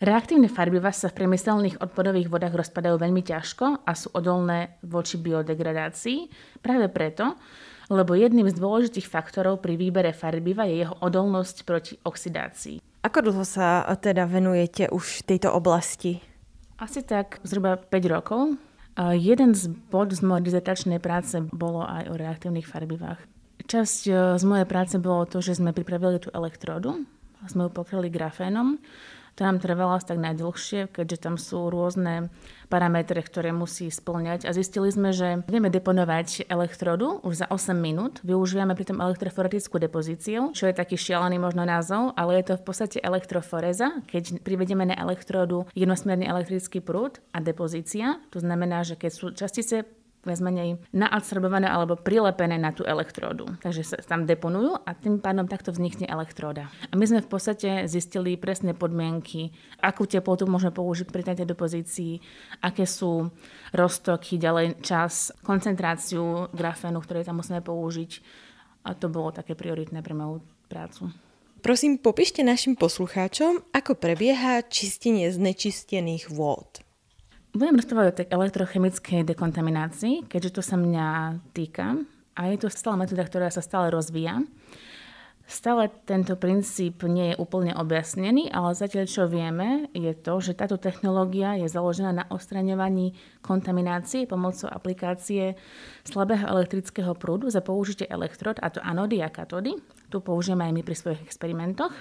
Reaktívne 0.00 0.48
farbiva 0.48 0.88
sa 0.88 1.12
v 1.12 1.20
priemyselných 1.20 1.84
odpadových 1.84 2.32
vodách 2.32 2.64
rozpadajú 2.64 2.96
veľmi 2.96 3.20
ťažko 3.20 3.84
a 3.84 3.92
sú 3.92 4.08
odolné 4.16 4.80
voči 4.80 5.20
biodegradácii. 5.20 6.32
Práve 6.64 6.88
preto, 6.88 7.36
lebo 7.92 8.16
jedným 8.16 8.48
z 8.48 8.56
dôležitých 8.56 9.08
faktorov 9.08 9.60
pri 9.60 9.76
výbere 9.76 10.12
farbiva 10.16 10.64
je 10.64 10.86
jeho 10.86 10.96
odolnosť 11.00 11.56
proti 11.68 11.94
oxidácii. 12.00 12.80
Ako 13.04 13.20
dlho 13.20 13.44
sa 13.44 13.84
teda 14.00 14.24
venujete 14.24 14.88
už 14.88 15.28
tejto 15.28 15.52
oblasti? 15.52 16.24
Asi 16.80 17.04
tak 17.04 17.38
zhruba 17.44 17.76
5 17.76 18.14
rokov. 18.14 18.56
Jeden 18.96 19.52
z 19.52 19.68
bod 19.90 20.14
z 20.14 20.22
mojej 20.22 20.46
dizertačnej 20.46 21.02
práce 21.02 21.36
bolo 21.52 21.82
aj 21.82 22.08
o 22.08 22.14
reaktívnych 22.14 22.64
farbivách. 22.64 23.18
Časť 23.64 24.00
e, 24.06 24.12
z 24.38 24.44
mojej 24.44 24.68
práce 24.68 24.94
bolo 25.00 25.24
to, 25.24 25.40
že 25.40 25.58
sme 25.58 25.74
pripravili 25.74 26.20
tú 26.20 26.28
elektródu, 26.30 27.02
sme 27.48 27.66
ju 27.66 27.70
pokryli 27.72 28.12
grafénom 28.12 28.76
to 29.34 29.42
nám 29.42 29.58
trvalo 29.58 29.98
asi 29.98 30.14
tak 30.14 30.22
najdlhšie, 30.22 30.94
keďže 30.94 31.18
tam 31.26 31.34
sú 31.34 31.66
rôzne 31.66 32.30
parametre, 32.70 33.18
ktoré 33.18 33.50
musí 33.50 33.90
splňať. 33.90 34.46
A 34.46 34.54
zistili 34.54 34.94
sme, 34.94 35.10
že 35.10 35.42
vieme 35.50 35.70
deponovať 35.70 36.46
elektrodu 36.46 37.22
už 37.26 37.42
za 37.42 37.46
8 37.50 37.74
minút. 37.74 38.22
Využívame 38.22 38.78
pritom 38.78 39.02
elektroforetickú 39.02 39.82
depozíciu, 39.82 40.54
čo 40.54 40.70
je 40.70 40.74
taký 40.74 40.94
šialený 40.94 41.42
možno 41.42 41.66
názov, 41.66 42.14
ale 42.14 42.40
je 42.40 42.54
to 42.54 42.54
v 42.58 42.64
podstate 42.66 42.98
elektroforeza, 43.02 44.02
keď 44.06 44.42
privedieme 44.46 44.86
na 44.86 44.94
elektródu 44.94 45.66
jednosmierny 45.74 46.30
elektrický 46.30 46.78
prúd 46.78 47.18
a 47.34 47.42
depozícia. 47.42 48.22
To 48.30 48.38
znamená, 48.38 48.86
že 48.86 48.94
keď 48.94 49.10
sú 49.10 49.26
častice 49.34 49.82
viac 50.28 50.40
menej 50.44 50.80
naadsorbované 50.92 51.68
alebo 51.68 51.96
prilepené 51.96 52.60
na 52.60 52.72
tú 52.72 52.84
elektródu. 52.84 53.48
Takže 53.60 53.82
sa 53.84 53.96
tam 54.04 54.24
deponujú 54.28 54.76
a 54.84 54.90
tým 54.92 55.20
pádom 55.20 55.48
takto 55.48 55.72
vznikne 55.72 56.04
elektróda. 56.08 56.68
A 56.88 56.94
my 56.96 57.04
sme 57.04 57.20
v 57.24 57.30
podstate 57.30 57.88
zistili 57.88 58.36
presné 58.36 58.76
podmienky, 58.76 59.52
akú 59.80 60.04
teplotu 60.04 60.44
môžeme 60.44 60.72
použiť 60.74 61.08
pri 61.08 61.22
tejto 61.24 61.44
depozícii, 61.48 62.20
aké 62.60 62.84
sú 62.84 63.32
roztoky, 63.72 64.36
ďalej 64.36 64.84
čas, 64.84 65.32
koncentráciu 65.40 66.52
grafénu, 66.52 67.00
ktoré 67.00 67.24
tam 67.24 67.40
musíme 67.40 67.64
použiť. 67.64 68.20
A 68.84 68.92
to 68.92 69.08
bolo 69.08 69.32
také 69.32 69.56
prioritné 69.56 70.04
pre 70.04 70.12
moju 70.12 70.44
prácu. 70.68 71.08
Prosím, 71.64 71.96
popíšte 71.96 72.44
našim 72.44 72.76
poslucháčom, 72.76 73.64
ako 73.72 73.96
prebieha 73.96 74.60
čistenie 74.68 75.32
znečistených 75.32 76.28
vôd. 76.28 76.83
Budem 77.54 77.78
rozprávať 77.78 78.06
o 78.10 78.18
tej 78.18 78.28
elektrochemickej 78.34 79.20
dekontaminácii, 79.30 80.26
keďže 80.26 80.58
to 80.58 80.62
sa 80.66 80.74
mňa 80.74 81.38
týka 81.54 82.02
a 82.34 82.50
je 82.50 82.58
to 82.58 82.66
stále 82.66 82.98
metóda, 82.98 83.22
ktorá 83.22 83.46
sa 83.46 83.62
stále 83.62 83.94
rozvíja. 83.94 84.42
Stále 85.46 85.86
tento 86.02 86.34
princíp 86.34 87.06
nie 87.06 87.30
je 87.30 87.38
úplne 87.38 87.70
objasnený, 87.78 88.50
ale 88.50 88.74
zatiaľ 88.74 89.06
čo 89.06 89.30
vieme 89.30 89.86
je 89.94 90.10
to, 90.18 90.42
že 90.42 90.58
táto 90.58 90.82
technológia 90.82 91.54
je 91.54 91.70
založená 91.70 92.10
na 92.10 92.26
ostraňovaní 92.26 93.14
kontaminácie 93.38 94.26
pomocou 94.26 94.66
aplikácie 94.66 95.54
slabého 96.02 96.50
elektrického 96.50 97.14
prúdu 97.14 97.54
za 97.54 97.62
použitie 97.62 98.10
elektrod, 98.10 98.58
a 98.58 98.66
to 98.66 98.82
anody 98.82 99.22
a 99.22 99.30
katody. 99.30 99.78
Tu 100.10 100.18
použijeme 100.18 100.66
aj 100.66 100.74
my 100.74 100.82
pri 100.82 100.96
svojich 100.98 101.22
experimentoch. 101.22 101.94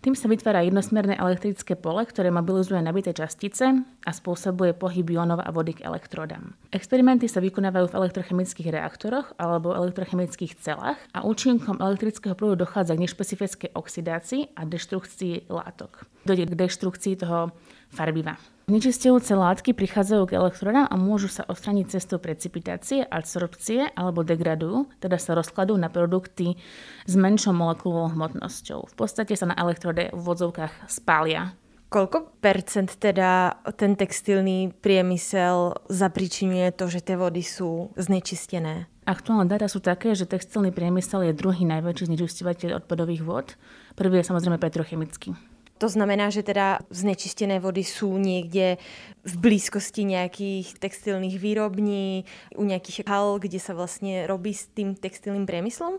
Tým 0.00 0.16
sa 0.16 0.32
vytvára 0.32 0.64
jednosmerné 0.64 1.20
elektrické 1.20 1.76
pole, 1.76 2.08
ktoré 2.08 2.32
mobilizuje 2.32 2.80
nabité 2.80 3.12
častice 3.12 3.84
a 3.84 4.10
spôsobuje 4.16 4.72
pohyb 4.72 5.04
ionov 5.12 5.44
a 5.44 5.52
vody 5.52 5.76
k 5.76 5.84
elektrodám. 5.84 6.56
Experimenty 6.72 7.28
sa 7.28 7.44
vykonávajú 7.44 7.92
v 7.92 7.96
elektrochemických 8.00 8.72
reaktoroch 8.72 9.36
alebo 9.36 9.76
elektrochemických 9.76 10.56
celách 10.56 10.96
a 11.12 11.20
účinkom 11.28 11.84
elektrického 11.84 12.32
prúdu 12.32 12.64
dochádza 12.64 12.96
k 12.96 13.04
nešpecifickej 13.04 13.76
oxidácii 13.76 14.56
a 14.56 14.64
deštrukcii 14.64 15.52
látok. 15.52 16.08
Dojde 16.24 16.48
k 16.48 16.58
deštrukcii 16.64 17.20
toho 17.20 17.52
farbiva. 17.92 18.40
Nečistujúce 18.70 19.34
látky 19.34 19.74
prichádzajú 19.74 20.30
k 20.30 20.38
elektrodám 20.38 20.86
a 20.86 20.94
môžu 20.94 21.26
sa 21.26 21.42
odstraniť 21.42 21.98
cestou 21.98 22.22
precipitácie, 22.22 23.02
adsorpcie 23.02 23.90
alebo 23.98 24.22
degradujú, 24.22 24.86
teda 25.02 25.18
sa 25.18 25.34
rozkladú 25.34 25.74
na 25.74 25.90
produkty 25.90 26.54
s 27.02 27.18
menšou 27.18 27.50
molekulovou 27.50 28.14
hmotnosťou. 28.14 28.86
V 28.86 28.94
podstate 28.94 29.34
sa 29.34 29.50
na 29.50 29.58
elektrode 29.58 30.14
v 30.14 30.20
vodzovkách 30.22 30.86
spália. 30.86 31.58
Koľko 31.90 32.38
percent 32.38 32.94
teda 32.94 33.58
ten 33.74 33.98
textilný 33.98 34.70
priemysel 34.78 35.74
zapričinuje 35.90 36.70
to, 36.70 36.86
že 36.86 37.02
tie 37.02 37.18
vody 37.18 37.42
sú 37.42 37.90
znečistené? 37.98 38.86
Aktuálne 39.02 39.50
dáta 39.50 39.66
sú 39.66 39.82
také, 39.82 40.14
že 40.14 40.30
textilný 40.30 40.70
priemysel 40.70 41.26
je 41.26 41.34
druhý 41.34 41.66
najväčší 41.66 42.14
znečistovateľ 42.14 42.86
odpadových 42.86 43.26
vod. 43.26 43.58
Prvý 43.98 44.22
je 44.22 44.30
samozrejme 44.30 44.62
petrochemický. 44.62 45.49
To 45.80 45.88
znamená, 45.88 46.28
že 46.28 46.44
teda 46.44 46.84
znečistené 46.92 47.56
vody 47.56 47.80
sú 47.88 48.20
niekde 48.20 48.76
v 49.24 49.34
blízkosti 49.40 50.04
nejakých 50.04 50.76
textilných 50.76 51.40
výrobní, 51.40 52.28
u 52.52 52.68
nejakých 52.68 53.08
hal, 53.08 53.40
kde 53.40 53.56
sa 53.56 53.72
vlastne 53.72 54.28
robí 54.28 54.52
s 54.52 54.68
tým 54.68 54.92
textilným 54.92 55.48
priemyslom? 55.48 55.96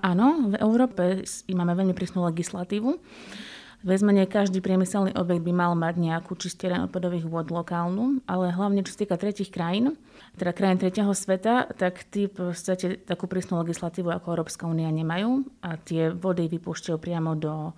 Áno, 0.00 0.48
v 0.48 0.54
Európe 0.62 1.26
máme 1.50 1.74
veľmi 1.74 1.92
prísnu 1.92 2.22
legislatívu. 2.22 3.02
Vezme 3.80 4.12
nie 4.12 4.28
každý 4.28 4.60
priemyselný 4.60 5.16
objekt 5.16 5.40
by 5.40 5.52
mal 5.56 5.72
mať 5.72 5.96
nejakú 5.96 6.36
čistiareň 6.36 6.86
odpadových 6.86 7.24
vod 7.24 7.48
lokálnu, 7.48 8.20
ale 8.28 8.52
hlavne 8.52 8.84
čo 8.84 8.92
sa 8.92 9.00
týka 9.02 9.16
tretich 9.16 9.48
krajín, 9.48 9.96
teda 10.36 10.52
krajín 10.52 10.76
tretieho 10.76 11.10
sveta, 11.16 11.64
tak 11.80 12.04
tí 12.12 12.28
v 12.28 12.52
podstate 12.52 13.00
takú 13.00 13.24
prísnu 13.24 13.56
legislatívu 13.64 14.12
ako 14.12 14.36
Európska 14.36 14.68
únia 14.68 14.92
nemajú 14.92 15.48
a 15.64 15.80
tie 15.80 16.12
vody 16.12 16.46
vypúšťajú 16.52 16.96
priamo 17.00 17.32
do 17.40 17.72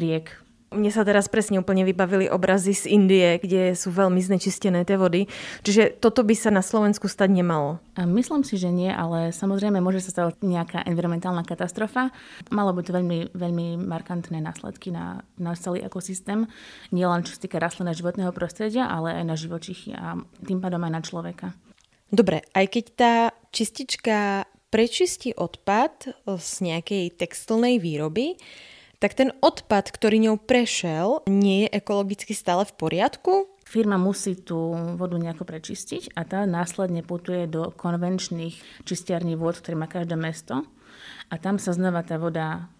riek 0.00 0.45
mne 0.74 0.90
sa 0.90 1.06
teraz 1.06 1.30
presne 1.30 1.62
úplne 1.62 1.86
vybavili 1.86 2.26
obrazy 2.26 2.74
z 2.74 2.90
Indie, 2.90 3.38
kde 3.38 3.78
sú 3.78 3.94
veľmi 3.94 4.18
znečistené 4.18 4.82
tie 4.82 4.98
vody. 4.98 5.30
Čiže 5.62 6.02
toto 6.02 6.26
by 6.26 6.34
sa 6.34 6.50
na 6.50 6.58
Slovensku 6.58 7.06
stať 7.06 7.30
nemalo. 7.30 7.78
Myslím 7.94 8.42
si, 8.42 8.58
že 8.58 8.74
nie, 8.74 8.90
ale 8.90 9.30
samozrejme 9.30 9.78
môže 9.78 10.02
sa 10.02 10.10
stať 10.10 10.42
nejaká 10.42 10.82
environmentálna 10.82 11.46
katastrofa. 11.46 12.10
Malo 12.50 12.74
by 12.74 12.82
to 12.82 12.90
veľmi, 12.90 13.30
veľmi 13.30 13.78
markantné 13.78 14.42
následky 14.42 14.90
na 14.90 15.22
náš 15.38 15.62
celý 15.62 15.86
ekosystém. 15.86 16.50
Nie 16.90 17.06
len 17.06 17.22
čo 17.22 17.38
sa 17.38 17.46
týka 17.46 17.62
rastlina 17.62 17.94
životného 17.94 18.34
prostredia, 18.34 18.90
ale 18.90 19.22
aj 19.22 19.24
na 19.24 19.36
živočichy 19.38 19.94
a 19.94 20.18
tým 20.42 20.58
pádom 20.58 20.82
aj 20.82 20.92
na 20.92 21.02
človeka. 21.02 21.46
Dobre, 22.10 22.42
aj 22.54 22.66
keď 22.70 22.84
tá 22.94 23.14
čistička 23.54 24.46
prečistí 24.70 25.30
odpad 25.30 26.26
z 26.26 26.52
nejakej 26.62 27.14
textilnej 27.18 27.78
výroby, 27.78 28.34
tak 28.98 29.12
ten 29.12 29.32
odpad, 29.44 29.92
ktorý 29.92 30.30
ňou 30.30 30.36
prešiel, 30.40 31.24
nie 31.28 31.68
je 31.68 31.74
ekologicky 31.76 32.32
stále 32.32 32.64
v 32.64 32.76
poriadku? 32.76 33.32
Firma 33.66 33.98
musí 33.98 34.38
tú 34.38 34.72
vodu 34.94 35.18
nejako 35.18 35.42
prečistiť 35.42 36.14
a 36.14 36.22
tá 36.22 36.46
následne 36.46 37.02
putuje 37.02 37.50
do 37.50 37.74
konvenčných 37.74 38.86
čistiarní 38.86 39.34
vod, 39.34 39.58
ktoré 39.58 39.74
má 39.74 39.90
každé 39.90 40.14
mesto. 40.14 40.62
A 41.28 41.34
tam 41.42 41.58
sa 41.58 41.74
znova 41.74 42.06
tá 42.06 42.14
voda 42.16 42.70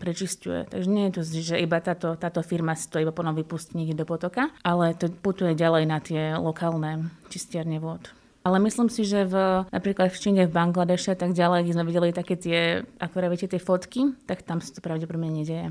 prečistuje. 0.00 0.64
Takže 0.66 0.88
nie 0.88 1.04
je 1.08 1.14
to, 1.14 1.22
že 1.22 1.60
iba 1.60 1.78
táto, 1.78 2.16
táto 2.16 2.40
firma 2.40 2.72
si 2.72 2.88
to 2.88 2.96
iba 2.96 3.12
potom 3.12 3.36
vypustí 3.36 3.76
niekde 3.76 4.02
do 4.02 4.08
potoka, 4.08 4.48
ale 4.64 4.96
to 4.96 5.12
putuje 5.12 5.52
ďalej 5.52 5.84
na 5.84 5.98
tie 6.00 6.32
lokálne 6.34 7.12
čistiarne 7.28 7.76
vod. 7.76 8.21
Ale 8.42 8.58
myslím 8.58 8.90
si, 8.90 9.06
že 9.06 9.22
v, 9.22 9.62
napríklad 9.70 10.10
v 10.10 10.18
Číne, 10.18 10.42
v 10.50 10.54
Bangladeše 10.54 11.14
a 11.14 11.18
tak 11.18 11.30
ďalej, 11.30 11.62
kde 11.62 11.74
sme 11.78 11.86
videli 11.86 12.10
také 12.10 12.34
tie, 12.34 12.82
ako 12.98 13.22
viete, 13.30 13.46
tie 13.46 13.62
fotky, 13.62 14.18
tak 14.26 14.42
tam 14.42 14.58
sa 14.58 14.74
to 14.74 14.82
pravdepodobne 14.82 15.30
nedieje. 15.30 15.70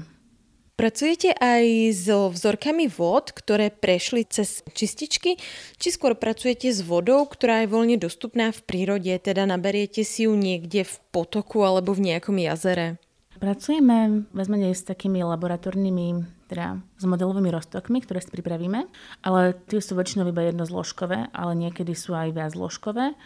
Pracujete 0.80 1.36
aj 1.38 1.94
so 1.94 2.32
vzorkami 2.32 2.90
vod, 2.90 3.36
ktoré 3.36 3.70
prešli 3.70 4.26
cez 4.26 4.66
čističky, 4.72 5.38
či 5.78 5.88
skôr 5.94 6.18
pracujete 6.18 6.72
s 6.74 6.82
vodou, 6.82 7.28
ktorá 7.28 7.62
je 7.62 7.70
voľne 7.70 8.02
dostupná 8.02 8.50
v 8.50 8.64
prírode, 8.66 9.14
teda 9.20 9.46
naberiete 9.46 10.02
si 10.02 10.26
ju 10.26 10.34
niekde 10.34 10.88
v 10.88 10.96
potoku 11.14 11.62
alebo 11.62 11.94
v 11.94 12.10
nejakom 12.10 12.40
jazere? 12.40 12.98
Pracujeme 13.42 14.30
vezmene 14.38 14.70
s 14.70 14.86
takými 14.86 15.26
laboratórnymi, 15.26 16.08
teda 16.46 16.78
s 16.78 17.10
modelovými 17.10 17.50
roztokmi, 17.50 17.98
ktoré 18.06 18.22
si 18.22 18.30
pripravíme, 18.30 18.86
ale 19.26 19.58
tie 19.66 19.82
sú 19.82 19.98
väčšinou 19.98 20.30
iba 20.30 20.46
jednozložkové, 20.46 21.34
ale 21.34 21.58
niekedy 21.58 21.98
sú 21.98 22.14
aj 22.14 22.38
viac 22.38 22.54
zložkové. 22.54 23.18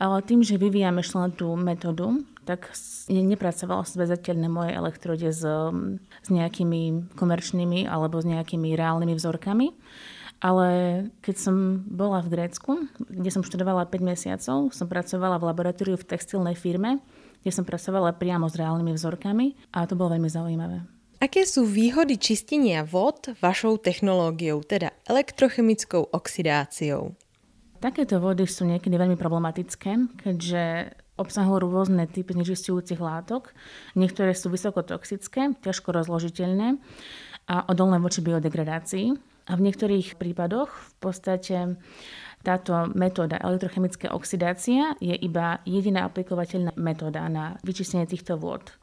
Ale 0.00 0.24
tým, 0.24 0.40
že 0.40 0.56
vyvíjame 0.56 1.04
len 1.04 1.32
tú 1.36 1.52
metódu, 1.52 2.24
tak 2.48 2.72
nepracovalo 3.12 3.84
sa 3.84 4.08
zatiaľ 4.08 4.36
na 4.40 4.48
mojej 4.48 4.72
elektrode 4.72 5.28
s, 5.28 5.44
s 5.44 6.28
nejakými 6.32 7.12
komerčnými 7.12 7.84
alebo 7.84 8.24
s 8.24 8.24
nejakými 8.24 8.72
reálnymi 8.72 9.12
vzorkami. 9.20 9.76
Ale 10.40 10.68
keď 11.20 11.36
som 11.36 11.84
bola 11.84 12.24
v 12.24 12.40
Grécku, 12.40 12.88
kde 13.04 13.28
som 13.28 13.44
študovala 13.44 13.84
5 13.84 14.00
mesiacov, 14.00 14.72
som 14.72 14.86
pracovala 14.88 15.36
v 15.36 15.50
laboratóriu 15.50 16.00
v 16.00 16.08
textilnej 16.08 16.56
firme, 16.56 17.04
kde 17.42 17.50
som 17.54 17.64
pracovala 17.66 18.16
priamo 18.16 18.46
s 18.48 18.58
reálnymi 18.58 18.92
vzorkami 18.94 19.46
a 19.74 19.86
to 19.86 19.94
bolo 19.94 20.14
veľmi 20.16 20.30
zaujímavé. 20.30 20.78
Aké 21.18 21.42
sú 21.42 21.66
výhody 21.66 22.14
čistenia 22.14 22.86
vod 22.86 23.34
vašou 23.42 23.82
technológiou, 23.82 24.62
teda 24.62 24.94
elektrochemickou 25.02 26.14
oxidáciou? 26.14 27.18
Takéto 27.82 28.22
vody 28.22 28.46
sú 28.46 28.66
niekedy 28.66 28.94
veľmi 28.94 29.18
problematické, 29.18 30.22
keďže 30.22 30.94
obsahujú 31.18 31.66
rôzne 31.66 32.06
typy 32.06 32.38
znečistujúcich 32.38 33.02
látok. 33.02 33.50
Niektoré 33.98 34.30
sú 34.30 34.50
vysokotoxické, 34.54 35.58
ťažko 35.58 35.90
rozložiteľné 35.90 36.78
a 37.50 37.56
odolné 37.66 37.98
voči 37.98 38.22
biodegradácii. 38.22 39.18
A 39.48 39.56
v 39.56 39.64
niektorých 39.64 40.20
prípadoch 40.20 40.70
v 40.70 40.94
podstate 41.02 41.56
táto 42.42 42.90
metóda 42.94 43.38
elektrochemická 43.42 44.14
oxidácia 44.14 44.94
je 45.02 45.14
iba 45.14 45.58
jediná 45.66 46.06
aplikovateľná 46.06 46.74
metóda 46.78 47.26
na 47.26 47.58
vyčistenie 47.66 48.06
týchto 48.06 48.38
vôd. 48.38 48.74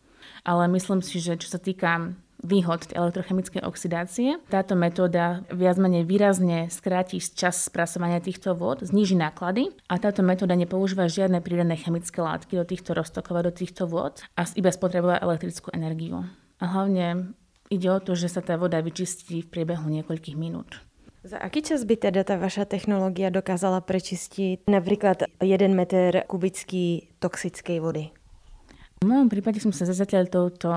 Ale 0.45 0.67
myslím 0.69 1.01
si, 1.01 1.17
že 1.17 1.39
čo 1.39 1.49
sa 1.49 1.59
týka 1.61 2.13
výhod 2.45 2.93
elektrochemickej 2.93 3.65
oxidácie. 3.65 4.37
Táto 4.47 4.77
metóda 4.77 5.41
viac 5.49 5.81
menej 5.81 6.05
výrazne 6.05 6.69
skráti 6.69 7.17
čas 7.17 7.65
spracovania 7.65 8.21
týchto 8.21 8.53
vod, 8.53 8.85
zniží 8.85 9.17
náklady 9.17 9.73
a 9.89 9.97
táto 9.97 10.21
metóda 10.21 10.53
nepoužíva 10.53 11.09
žiadne 11.09 11.41
prírodné 11.41 11.79
chemické 11.79 12.21
látky 12.21 12.53
do 12.61 12.65
týchto 12.67 12.93
roztokov 12.93 13.41
do 13.41 13.51
týchto 13.51 13.89
vod 13.89 14.21
a 14.37 14.45
iba 14.53 14.69
spotrebuje 14.69 15.25
elektrickú 15.25 15.73
energiu. 15.73 16.21
A 16.61 16.65
hlavne 16.69 17.35
ide 17.73 17.89
o 17.89 17.99
to, 17.99 18.13
že 18.13 18.29
sa 18.29 18.45
tá 18.45 18.55
voda 18.55 18.79
vyčistí 18.79 19.43
v 19.43 19.49
priebehu 19.51 19.89
niekoľkých 19.89 20.37
minút. 20.37 20.79
Za 21.25 21.41
aký 21.41 21.65
čas 21.65 21.81
by 21.89 21.97
teda 21.97 22.21
tá 22.21 22.37
vaša 22.37 22.69
technológia 22.69 23.33
dokázala 23.33 23.81
prečistiť 23.81 24.69
napríklad 24.69 25.25
1 25.41 25.73
meter 25.73 26.21
kubický 26.29 27.09
toxickej 27.17 27.81
vody? 27.81 28.13
V 29.01 29.09
mojom 29.09 29.33
prípade 29.33 29.57
som 29.57 29.73
sa 29.73 29.89
zatiaľ 29.89 30.29
touto 30.29 30.69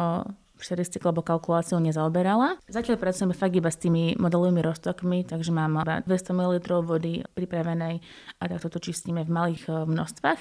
štatistikou 0.56 1.12
alebo 1.12 1.20
kalkuláciou 1.20 1.76
nezaoberala. 1.84 2.56
Zatiaľ 2.64 2.96
pracujeme 2.96 3.36
fakt 3.36 3.60
iba 3.60 3.68
s 3.68 3.76
tými 3.76 4.16
modelovými 4.16 4.64
roztokmi, 4.64 5.28
takže 5.28 5.52
mám 5.52 5.84
200 5.84 6.08
ml 6.32 6.56
vody 6.80 7.28
pripravenej 7.36 8.00
a 8.40 8.42
takto 8.48 8.72
to 8.72 8.88
čistíme 8.88 9.28
v 9.28 9.30
malých 9.30 9.68
eh, 9.68 9.84
množstvách. 9.84 10.40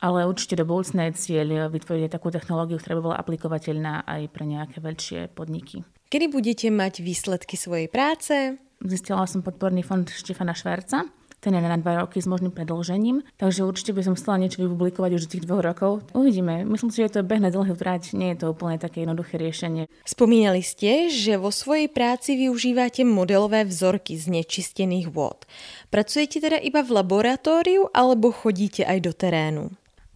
Ale 0.00 0.24
určite 0.24 0.56
do 0.56 0.64
budúcna 0.64 1.12
je 1.12 1.20
cieľ 1.20 1.68
vytvoriť 1.68 2.08
takú 2.08 2.32
technológiu, 2.32 2.80
ktorá 2.80 2.96
by 2.96 3.02
bola 3.02 3.20
aplikovateľná 3.20 4.08
aj 4.08 4.30
pre 4.32 4.48
nejaké 4.48 4.78
väčšie 4.80 5.20
podniky. 5.36 5.84
Kedy 6.08 6.32
budete 6.32 6.72
mať 6.72 7.04
výsledky 7.04 7.60
svojej 7.60 7.92
práce? 7.92 8.56
Zistila 8.78 9.26
som 9.26 9.42
podporný 9.42 9.82
fond 9.82 10.06
Štefana 10.06 10.54
Šverca, 10.54 11.02
ten 11.38 11.54
je 11.54 11.62
na 11.62 11.78
dva 11.78 12.02
roky 12.02 12.18
s 12.18 12.26
možným 12.26 12.50
predlžením, 12.50 13.22
takže 13.38 13.62
určite 13.62 13.94
by 13.94 14.02
som 14.02 14.14
chcela 14.18 14.42
niečo 14.42 14.58
vypublikovať 14.58 15.10
už 15.14 15.22
z 15.26 15.30
tých 15.34 15.44
dvoch 15.46 15.62
rokov. 15.62 16.02
Uvidíme. 16.10 16.66
Myslím 16.66 16.90
si, 16.90 17.02
že 17.02 17.14
to 17.14 17.18
je 17.22 17.30
beh 17.30 17.38
na 17.38 17.54
dlhú 17.54 17.78
trať, 17.78 18.18
nie 18.18 18.34
je 18.34 18.42
to 18.42 18.50
úplne 18.50 18.74
také 18.78 19.06
jednoduché 19.06 19.38
riešenie. 19.38 19.86
Spomínali 20.02 20.66
ste, 20.66 21.06
že 21.06 21.38
vo 21.38 21.54
svojej 21.54 21.86
práci 21.86 22.34
využívate 22.34 23.06
modelové 23.06 23.62
vzorky 23.62 24.18
z 24.18 24.34
nečistených 24.34 25.14
vôd. 25.14 25.46
Pracujete 25.94 26.42
teda 26.42 26.58
iba 26.58 26.82
v 26.82 26.90
laboratóriu 26.90 27.86
alebo 27.94 28.34
chodíte 28.34 28.82
aj 28.82 28.98
do 28.98 29.12
terénu? 29.14 29.64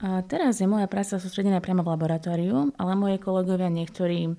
A 0.02 0.18
teraz 0.26 0.58
je 0.58 0.66
moja 0.66 0.90
práca 0.90 1.22
sústredená 1.22 1.62
priamo 1.62 1.86
v 1.86 1.94
laboratóriu, 1.94 2.74
ale 2.74 2.98
moje 2.98 3.22
kolegovia 3.22 3.70
niektorí 3.70 4.34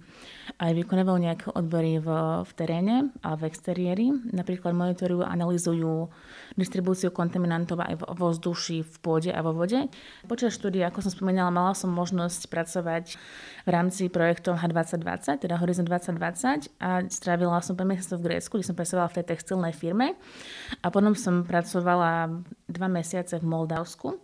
aj 0.59 0.71
vykonávajú 0.75 1.17
nejaké 1.23 1.47
odbory 1.55 2.03
v, 2.03 2.07
v 2.43 2.51
teréne 2.51 2.95
a 3.23 3.39
v 3.39 3.47
exteriéri. 3.47 4.11
Napríklad 4.35 4.75
monitorujú 4.75 5.23
analizujú 5.23 6.11
distribúciu 6.59 7.15
kontaminantov 7.15 7.79
aj 7.79 7.95
v 7.95 8.21
vzduši, 8.27 8.83
v 8.83 8.95
pôde 8.99 9.31
a 9.31 9.39
vo 9.39 9.55
vode. 9.55 9.87
Počas 10.27 10.51
štúdie, 10.51 10.83
ako 10.83 11.07
som 11.07 11.15
spomínala, 11.15 11.47
mala 11.47 11.71
som 11.71 11.87
možnosť 11.95 12.51
pracovať 12.51 13.15
v 13.63 13.69
rámci 13.71 14.11
projektov 14.11 14.59
H2020, 14.59 15.47
teda 15.47 15.55
Horizon 15.63 15.87
2020 15.87 16.75
a 16.83 17.07
strávila 17.07 17.63
som 17.63 17.79
5 17.79 17.87
mesiacov 17.87 18.19
v 18.19 18.25
Grécku, 18.27 18.53
kde 18.59 18.67
som 18.67 18.75
pracovala 18.75 19.07
v 19.07 19.15
tej 19.23 19.25
textilnej 19.31 19.71
firme 19.71 20.19
a 20.83 20.91
potom 20.91 21.15
som 21.15 21.47
pracovala 21.47 22.43
dva 22.67 22.87
mesiace 22.91 23.39
v 23.39 23.47
Moldavsku 23.47 24.19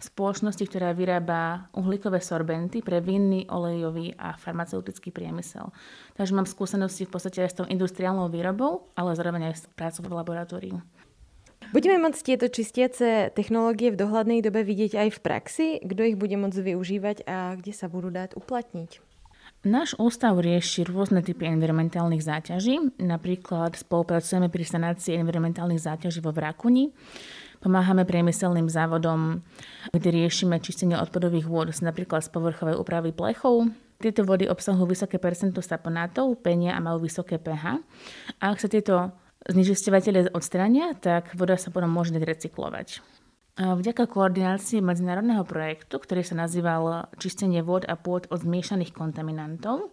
spoločnosti, 0.00 0.64
ktorá 0.64 0.96
vyrába 0.96 1.68
uhlíkové 1.76 2.24
sorbenty 2.24 2.80
pre 2.80 3.04
vinný, 3.04 3.46
olejový 3.46 4.16
a 4.16 4.34
farmaceutický 4.34 5.12
priemysel. 5.12 5.68
Takže 6.16 6.32
mám 6.34 6.48
skúsenosti 6.48 7.04
v 7.04 7.12
podstate 7.12 7.44
aj 7.44 7.50
s 7.52 7.58
tou 7.62 7.66
industriálnou 7.68 8.32
výrobou, 8.32 8.88
ale 8.96 9.14
zároveň 9.14 9.52
aj 9.52 9.54
s 9.54 9.64
prácou 9.76 10.08
v 10.08 10.16
laboratóriu. 10.16 10.78
Budeme 11.70 12.02
môcť 12.02 12.20
tieto 12.24 12.50
čistiace 12.50 13.30
technológie 13.30 13.94
v 13.94 14.00
dohľadnej 14.00 14.42
dobe 14.42 14.66
vidieť 14.66 15.06
aj 15.06 15.08
v 15.14 15.22
praxi? 15.22 15.66
Kto 15.84 16.02
ich 16.02 16.16
bude 16.18 16.34
môcť 16.34 16.56
využívať 16.56 17.16
a 17.30 17.54
kde 17.54 17.70
sa 17.70 17.86
budú 17.86 18.10
dať 18.10 18.34
uplatniť? 18.34 19.10
Náš 19.60 19.92
ústav 20.00 20.40
rieši 20.40 20.88
rôzne 20.88 21.20
typy 21.20 21.44
environmentálnych 21.44 22.24
záťaží. 22.24 22.96
Napríklad 22.96 23.76
spolupracujeme 23.76 24.48
pri 24.48 24.64
sanácii 24.64 25.20
environmentálnych 25.20 25.84
záťaží 25.84 26.24
vo 26.24 26.32
Vrakuni. 26.32 26.96
Pomáhame 27.60 28.08
priemyselným 28.08 28.72
závodom, 28.72 29.44
kde 29.92 30.08
riešime 30.08 30.56
čistenie 30.64 30.96
odpadových 30.96 31.44
vôd, 31.44 31.68
napríklad 31.84 32.24
z 32.24 32.32
povrchovej 32.32 32.80
úpravy 32.80 33.12
plechov. 33.12 33.68
Tieto 34.00 34.24
vody 34.24 34.48
obsahujú 34.48 34.88
vysoké 34.88 35.20
percento 35.20 35.60
saponátov, 35.60 36.40
penia 36.40 36.72
a 36.72 36.80
majú 36.80 37.04
vysoké 37.04 37.36
pH. 37.36 37.84
A 38.40 38.44
ak 38.48 38.64
sa 38.64 38.68
tieto 38.72 39.12
znečistovateľe 39.44 40.32
odstrania, 40.32 40.96
tak 40.96 41.36
voda 41.36 41.60
sa 41.60 41.68
potom 41.68 41.92
môže 41.92 42.16
recyklovať. 42.16 43.04
Vďaka 43.60 44.08
koordinácii 44.08 44.80
medzinárodného 44.80 45.44
projektu, 45.44 46.00
ktorý 46.00 46.24
sa 46.24 46.32
nazýval 46.32 47.12
Čistenie 47.20 47.60
vôd 47.60 47.84
a 47.84 47.92
pôd 47.92 48.24
od 48.32 48.40
zmiešaných 48.40 48.96
kontaminantov, 48.96 49.92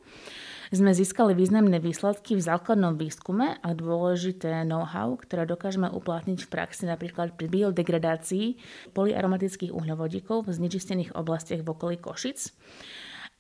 sme 0.72 0.92
získali 0.92 1.32
významné 1.32 1.80
výsledky 1.80 2.36
v 2.36 2.44
základnom 2.44 3.00
výskume 3.00 3.56
a 3.60 3.70
dôležité 3.72 4.68
know-how, 4.68 5.16
ktoré 5.16 5.48
dokážeme 5.48 5.88
uplatniť 5.88 6.44
v 6.44 6.52
praxi 6.52 6.84
napríklad 6.90 7.40
pri 7.40 7.48
biodegradácii 7.48 8.46
polyaromatických 8.92 9.72
uhľovodíkov 9.72 10.48
v 10.48 10.56
znečistených 10.56 11.16
oblastiach 11.16 11.64
v 11.64 11.72
okolí 11.72 11.96
Košic 12.00 12.52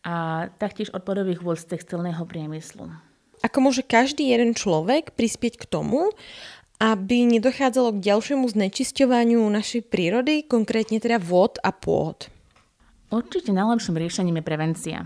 a 0.07 0.47
taktiež 0.55 0.93
odpadových 0.95 1.43
vôd 1.43 1.59
z 1.59 1.75
textilného 1.75 2.23
priemyslu. 2.23 2.87
Ako 3.43 3.57
môže 3.61 3.83
každý 3.83 4.31
jeden 4.33 4.57
človek 4.57 5.13
prispieť 5.13 5.61
k 5.61 5.69
tomu, 5.69 6.09
aby 6.77 7.25
nedochádzalo 7.25 7.97
k 7.97 8.03
ďalšiemu 8.13 8.45
znečisťovaniu 8.49 9.41
našej 9.41 9.89
prírody, 9.89 10.45
konkrétne 10.45 11.01
teda 11.01 11.17
vod 11.17 11.57
a 11.61 11.73
pôd? 11.73 12.29
Určite 13.07 13.55
najlepším 13.55 13.95
riešením 13.97 14.39
je 14.41 14.43
prevencia. 14.45 14.99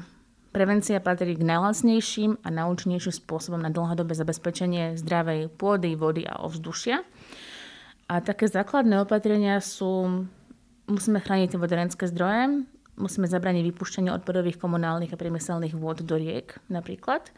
Prevencia 0.51 0.99
patrí 0.99 1.39
k 1.39 1.47
najlasnejším 1.47 2.43
a 2.43 2.51
najúčinnejším 2.51 3.23
spôsobom 3.23 3.63
na 3.63 3.71
dlhodobé 3.71 4.11
zabezpečenie 4.11 4.99
zdravej 4.99 5.47
pôdy, 5.55 5.95
vody 5.95 6.27
a 6.27 6.43
ovzdušia. 6.43 7.07
A 8.11 8.19
také 8.19 8.51
základné 8.51 8.99
opatrenia 8.99 9.63
sú, 9.63 10.27
musíme 10.91 11.23
chrániť 11.23 11.55
vodorenské 11.55 12.03
zdroje, 12.11 12.67
musíme 12.99 13.31
zabraniť 13.31 13.63
vypúšťanie 13.71 14.11
odpadových 14.11 14.59
komunálnych 14.59 15.15
a 15.15 15.19
priemyselných 15.19 15.79
vôd 15.79 16.03
do 16.03 16.19
riek 16.19 16.59
napríklad, 16.67 17.31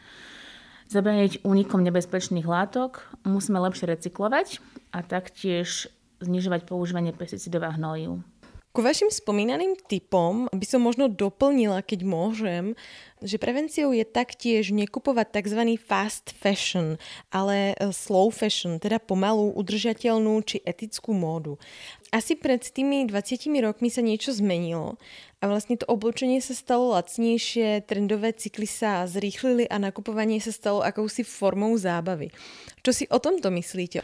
zabraniť 0.90 1.46
únikom 1.46 1.86
nebezpečných 1.86 2.50
látok, 2.50 3.06
musíme 3.22 3.62
lepšie 3.62 3.94
recyklovať 3.94 4.58
a 4.90 5.06
taktiež 5.06 5.86
znižovať 6.18 6.66
používanie 6.66 7.14
pesticidov 7.14 7.70
a 7.70 7.78
hnojív. 7.78 8.26
Ku 8.74 8.82
vašim 8.82 9.14
spomínaným 9.14 9.78
typom 9.86 10.50
by 10.50 10.66
som 10.66 10.82
možno 10.82 11.06
doplnila, 11.06 11.86
keď 11.86 12.10
môžem, 12.10 12.74
že 13.22 13.38
prevenciou 13.38 13.94
je 13.94 14.02
taktiež 14.02 14.74
nekupovať 14.74 15.30
tzv. 15.30 15.78
fast 15.78 16.34
fashion, 16.34 16.98
ale 17.30 17.78
e, 17.78 17.94
slow 17.94 18.34
fashion, 18.34 18.82
teda 18.82 18.98
pomalú, 18.98 19.54
udržateľnú 19.54 20.42
či 20.42 20.58
etickú 20.66 21.14
módu. 21.14 21.62
Asi 22.10 22.34
pred 22.34 22.66
tými 22.66 23.06
20 23.06 23.46
rokmi 23.62 23.94
sa 23.94 24.02
niečo 24.02 24.34
zmenilo 24.34 24.98
a 25.38 25.46
vlastne 25.46 25.78
to 25.78 25.86
oblečenie 25.86 26.42
sa 26.42 26.58
stalo 26.58 26.98
lacnejšie, 26.98 27.86
trendové 27.86 28.34
cykly 28.34 28.66
sa 28.66 29.06
zrýchlili 29.06 29.70
a 29.70 29.78
nakupovanie 29.78 30.42
sa 30.42 30.50
stalo 30.50 30.82
akousi 30.82 31.22
formou 31.22 31.78
zábavy. 31.78 32.34
Čo 32.82 32.90
si 32.90 33.06
o 33.14 33.22
tomto 33.22 33.54
myslíte? 33.54 34.02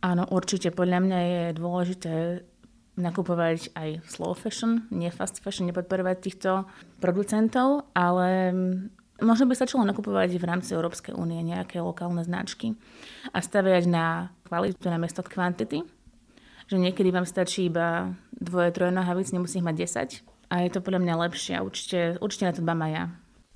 Áno, 0.00 0.24
určite. 0.32 0.72
Podľa 0.72 0.98
mňa 1.04 1.18
je 1.20 1.42
dôležité 1.60 2.12
nakupovať 2.98 3.72
aj 3.78 4.02
slow 4.10 4.34
fashion, 4.34 4.90
nie 4.90 5.08
fast 5.14 5.38
fashion, 5.38 5.70
nepodporovať 5.70 6.16
týchto 6.18 6.66
producentov, 6.98 7.86
ale 7.94 8.50
možno 9.22 9.46
by 9.46 9.54
stačilo 9.54 9.86
nakupovať 9.86 10.34
v 10.34 10.44
rámci 10.44 10.74
Európskej 10.74 11.14
únie 11.14 11.38
nejaké 11.46 11.78
lokálne 11.78 12.26
značky 12.26 12.74
a 13.30 13.38
staviať 13.38 13.86
na 13.86 14.34
kvalitu 14.50 14.90
na 14.90 14.98
miesto 14.98 15.22
kvantity. 15.22 15.86
Že 16.68 16.76
niekedy 16.84 17.08
vám 17.08 17.24
stačí 17.24 17.72
iba 17.72 18.12
dvoje, 18.34 18.76
troje 18.76 18.92
nohavíc, 18.92 19.32
nemusí 19.32 19.56
ich 19.56 19.64
mať 19.64 20.20
10. 20.20 20.52
A 20.52 20.64
je 20.64 20.70
to 20.72 20.84
podľa 20.84 21.00
mňa 21.00 21.14
lepšie 21.28 21.56
a 21.56 21.64
určite, 21.64 22.20
určite 22.20 22.44
na 22.44 22.52
to 22.52 22.60
dbám 22.60 22.80
aj 22.84 22.92
ja. 22.92 23.04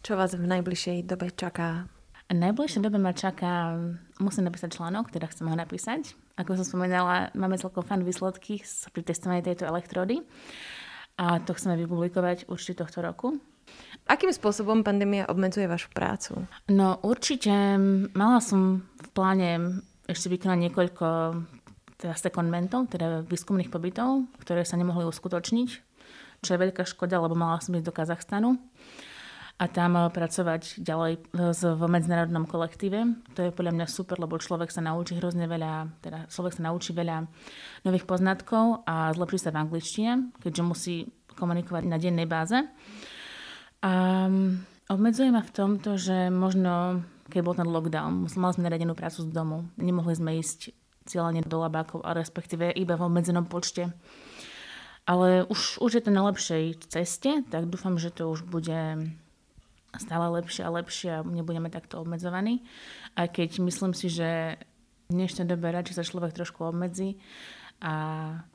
Čo 0.01 0.13
vás 0.17 0.33
v 0.33 0.49
najbližšej 0.49 1.05
dobe 1.05 1.29
čaká? 1.29 1.93
V 2.33 2.41
najbližšej 2.41 2.81
dobe 2.81 2.97
ma 2.97 3.13
čaká, 3.13 3.77
musím 4.17 4.49
napísať 4.49 4.81
článok, 4.81 5.13
teda 5.13 5.29
chcem 5.29 5.45
ho 5.45 5.57
napísať 5.57 6.17
ako 6.37 6.61
som 6.61 6.67
spomínala, 6.67 7.33
máme 7.37 7.61
celkom 7.61 7.85
fan 7.85 8.05
výsledky 8.05 8.65
pri 8.93 9.03
testovaní 9.05 9.45
tejto 9.45 9.69
elektrody 9.69 10.25
a 11.21 11.39
to 11.45 11.53
chceme 11.53 11.77
vypublikovať 11.77 12.49
určite 12.49 12.81
tohto 12.85 13.05
roku. 13.05 13.37
Akým 14.11 14.35
spôsobom 14.35 14.83
pandémia 14.83 15.29
obmedzuje 15.31 15.71
vašu 15.71 15.93
prácu? 15.95 16.45
No 16.69 16.99
určite 17.07 17.79
mala 18.13 18.43
som 18.43 18.83
v 18.99 19.09
pláne 19.15 19.51
ešte 20.11 20.33
vykonať 20.33 20.59
niekoľko 20.69 21.07
teda 22.03 22.15
sekundmentov, 22.19 22.91
teda 22.91 23.23
výskumných 23.23 23.71
pobytov, 23.71 24.27
ktoré 24.43 24.67
sa 24.67 24.75
nemohli 24.75 25.07
uskutočniť, 25.07 25.69
čo 26.43 26.51
je 26.51 26.59
veľká 26.59 26.83
škoda, 26.83 27.23
lebo 27.23 27.39
mala 27.39 27.63
som 27.63 27.79
ísť 27.79 27.87
do 27.87 27.95
Kazachstanu 27.95 28.59
a 29.63 29.71
tam 29.71 29.95
eh, 29.95 30.11
pracovať 30.11 30.83
ďalej 30.83 31.13
eh, 31.15 31.55
v 31.55 31.83
medzinárodnom 31.87 32.51
kolektíve. 32.51 33.15
To 33.39 33.41
je 33.47 33.55
podľa 33.55 33.73
mňa 33.79 33.87
super, 33.87 34.19
lebo 34.19 34.43
človek 34.43 34.75
sa 34.75 34.83
naučí 34.83 35.15
hrozne 35.15 35.47
veľa, 35.47 36.03
teda 36.03 36.27
človek 36.27 36.59
sa 36.59 36.67
naučí 36.67 36.91
veľa 36.91 37.31
nových 37.87 38.05
poznatkov 38.11 38.83
a 38.83 39.15
zlepší 39.15 39.39
sa 39.39 39.55
v 39.55 39.63
angličtine, 39.63 40.35
keďže 40.43 40.63
musí 40.67 40.97
komunikovať 41.39 41.87
na 41.87 41.97
dennej 41.97 42.27
báze. 42.27 42.59
A 43.83 44.27
mm, 44.27 44.91
obmedzuje 44.91 45.31
ma 45.31 45.47
v 45.47 45.55
tomto, 45.55 45.95
že 45.95 46.29
možno 46.29 47.07
keď 47.33 47.41
bol 47.41 47.57
ten 47.57 47.65
lockdown. 47.71 48.29
Mali 48.29 48.53
sme 48.53 48.67
naradenú 48.69 48.93
prácu 48.93 49.25
z 49.25 49.33
domu. 49.33 49.65
Nemohli 49.81 50.13
sme 50.13 50.37
ísť 50.37 50.77
cieľene 51.09 51.41
do 51.41 51.65
labákov, 51.65 52.05
a 52.05 52.13
respektíve 52.13 52.69
iba 52.77 52.95
v 53.01 53.09
obmedzenom 53.09 53.49
počte. 53.49 53.89
Ale 55.09 55.49
už, 55.49 55.83
už 55.83 55.91
je 55.99 56.03
to 56.05 56.15
na 56.15 56.29
lepšej 56.31 56.93
ceste, 56.93 57.43
tak 57.51 57.67
dúfam, 57.67 57.99
že 57.99 58.15
to 58.15 58.31
už 58.31 58.47
bude 58.47 59.11
stále 60.01 60.41
lepšie 60.41 60.63
a 60.65 60.75
lepšie 60.75 61.11
a 61.21 61.25
nebudeme 61.25 61.69
takto 61.69 62.01
obmedzovaní. 62.01 62.65
Aj 63.13 63.29
keď 63.29 63.61
myslím 63.61 63.93
si, 63.93 64.09
že 64.09 64.57
v 65.09 65.21
dnešnej 65.21 65.45
dobe 65.45 65.69
radšej 65.69 66.01
sa 66.01 66.09
človek 66.09 66.33
trošku 66.33 66.65
obmedzí 66.65 67.21
a 67.83 67.95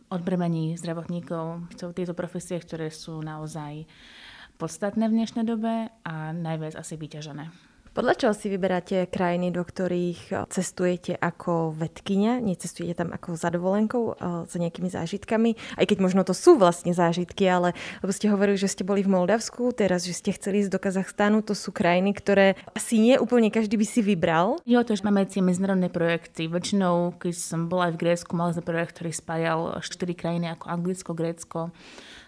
odbremení 0.10 0.80
zdravotníkov 0.80 1.69
v 1.69 1.93
tieto 1.93 2.17
profesie, 2.17 2.58
ktoré 2.58 2.89
sú 2.89 3.19
naozaj 3.21 3.86
podstatné 4.58 5.06
v 5.06 5.15
dnešnej 5.21 5.45
dobe 5.45 5.93
a 6.02 6.34
najviac 6.34 6.73
asi 6.73 6.97
vyťažené. 6.97 7.77
Podľa 7.98 8.14
čoho 8.14 8.34
si 8.38 8.46
vyberáte 8.54 9.10
krajiny, 9.10 9.50
do 9.50 9.66
ktorých 9.66 10.46
cestujete 10.54 11.18
ako 11.18 11.74
vedkynia? 11.74 12.38
Necestujete 12.38 13.02
tam 13.02 13.10
ako 13.10 13.34
za 13.34 13.50
dovolenkou, 13.50 14.14
za 14.46 14.58
nejakými 14.62 14.86
zážitkami? 14.86 15.58
Aj 15.82 15.82
keď 15.82 16.06
možno 16.06 16.22
to 16.22 16.38
sú 16.38 16.62
vlastne 16.62 16.94
zážitky, 16.94 17.50
ale 17.50 17.74
lebo 18.06 18.14
ste 18.14 18.30
hovorili, 18.30 18.54
že 18.54 18.70
ste 18.70 18.86
boli 18.86 19.02
v 19.02 19.10
Moldavsku, 19.10 19.74
teraz, 19.74 20.06
že 20.06 20.14
ste 20.14 20.30
chceli 20.30 20.62
ísť 20.62 20.78
do 20.78 20.78
Kazachstánu, 20.78 21.42
to 21.42 21.58
sú 21.58 21.74
krajiny, 21.74 22.14
ktoré 22.14 22.54
asi 22.78 23.02
nie 23.02 23.18
úplne 23.18 23.50
každý 23.50 23.82
by 23.82 23.88
si 23.90 24.06
vybral. 24.06 24.62
Jo, 24.70 24.86
to, 24.86 24.94
že 24.94 25.02
máme 25.02 25.26
tie 25.26 25.42
medzinárodné 25.42 25.90
projekty. 25.90 26.46
Väčšinou, 26.46 27.18
keď 27.18 27.34
som 27.34 27.66
bola 27.66 27.90
aj 27.90 27.98
v 27.98 28.02
Grécku, 28.06 28.30
mali 28.38 28.54
sme 28.54 28.62
projekt, 28.62 28.94
ktorý 28.94 29.10
spájal 29.10 29.60
štyri 29.82 30.14
krajiny 30.14 30.54
ako 30.54 30.70
Anglicko, 30.70 31.18
Grécko, 31.18 31.74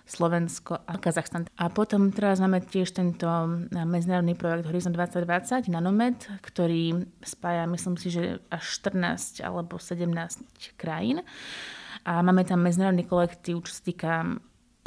Slovensko 0.09 0.81
a 0.89 0.97
Kazachstan. 0.97 1.45
A 1.53 1.69
potom 1.69 2.09
teraz 2.09 2.41
máme 2.41 2.65
tiež 2.65 2.97
tento 2.97 3.29
medzinárodný 3.69 4.33
projekt 4.33 4.65
Horizon 4.65 4.97
2020, 4.97 5.69
Nanomed, 5.69 6.17
ktorý 6.41 7.05
spája, 7.21 7.69
myslím 7.69 7.95
si, 8.01 8.09
že 8.09 8.41
až 8.49 8.63
14 8.81 9.45
alebo 9.45 9.77
17 9.77 10.09
krajín. 10.81 11.21
A 12.09 12.25
máme 12.25 12.41
tam 12.41 12.65
medzinárodný 12.65 13.05
kolektív, 13.05 13.69
čo 13.69 13.73
sa 13.77 13.83
týka 13.85 14.11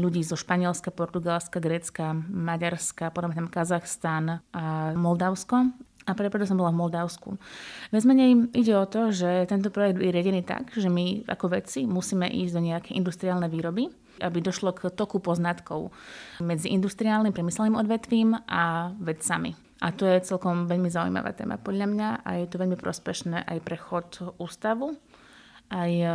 ľudí 0.02 0.26
zo 0.26 0.34
Španielska, 0.34 0.90
Portugalska, 0.90 1.62
Grécka, 1.62 2.10
Maďarska, 2.26 3.14
potom 3.14 3.30
tam 3.30 3.46
Kazachstan 3.46 4.42
a 4.50 4.90
Moldavsko. 4.98 5.70
A 6.02 6.18
preto 6.18 6.42
som 6.48 6.58
bola 6.58 6.74
v 6.74 6.82
Moldavsku. 6.82 7.38
Viac 7.94 8.04
ide 8.58 8.74
o 8.74 8.86
to, 8.90 9.14
že 9.14 9.46
tento 9.46 9.70
projekt 9.70 10.02
je 10.02 10.10
riadený 10.10 10.42
tak, 10.42 10.74
že 10.74 10.90
my 10.90 11.28
ako 11.30 11.54
vedci 11.58 11.86
musíme 11.86 12.26
ísť 12.26 12.52
do 12.52 12.62
nejaké 12.62 12.90
industriálnej 12.98 13.50
výroby 13.50 13.86
aby 14.22 14.38
došlo 14.38 14.76
k 14.76 14.92
toku 14.94 15.18
poznatkov 15.18 15.90
medzi 16.38 16.70
industriálnym 16.70 17.34
priemyselným 17.34 17.74
odvetvím 17.74 18.38
a 18.46 18.94
vedcami. 19.00 19.56
A 19.82 19.90
to 19.90 20.06
je 20.06 20.22
celkom 20.22 20.70
veľmi 20.70 20.86
zaujímavá 20.86 21.34
téma 21.34 21.58
podľa 21.58 21.86
mňa 21.90 22.08
a 22.22 22.30
je 22.38 22.46
to 22.46 22.60
veľmi 22.62 22.78
prospešné 22.78 23.42
aj 23.42 23.58
pre 23.66 23.74
chod 23.74 24.22
ústavu, 24.38 24.94
aj 25.74 25.90
e, 25.90 26.06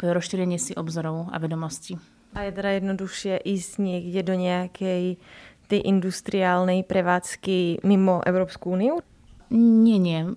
pre 0.00 0.08
rozšírenie 0.16 0.56
si 0.56 0.72
obzorov 0.72 1.28
a 1.28 1.36
vedomostí. 1.36 2.00
A 2.32 2.48
je 2.48 2.56
teda 2.56 2.80
jednoduchšie 2.80 3.44
ísť 3.44 3.72
niekde 3.84 4.20
do 4.24 4.34
nejakej 4.40 5.20
tej 5.68 5.80
industriálnej 5.84 6.88
prevádzky 6.88 7.84
mimo 7.84 8.24
Európsku 8.24 8.72
úniu? 8.72 9.04
Nie, 9.52 10.00
nie. 10.00 10.32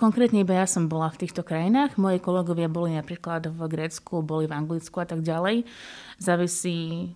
Konkrétne 0.00 0.40
iba 0.40 0.56
ja 0.56 0.64
som 0.64 0.88
bola 0.88 1.12
v 1.12 1.28
týchto 1.28 1.44
krajinách. 1.44 2.00
Moji 2.00 2.16
kolegovia 2.16 2.72
boli 2.72 2.96
napríklad 2.96 3.52
v 3.52 3.60
Grécku, 3.68 4.24
boli 4.24 4.48
v 4.48 4.56
Anglicku 4.56 5.04
a 5.04 5.06
tak 5.06 5.20
ďalej. 5.20 5.68
Závisí 6.16 7.12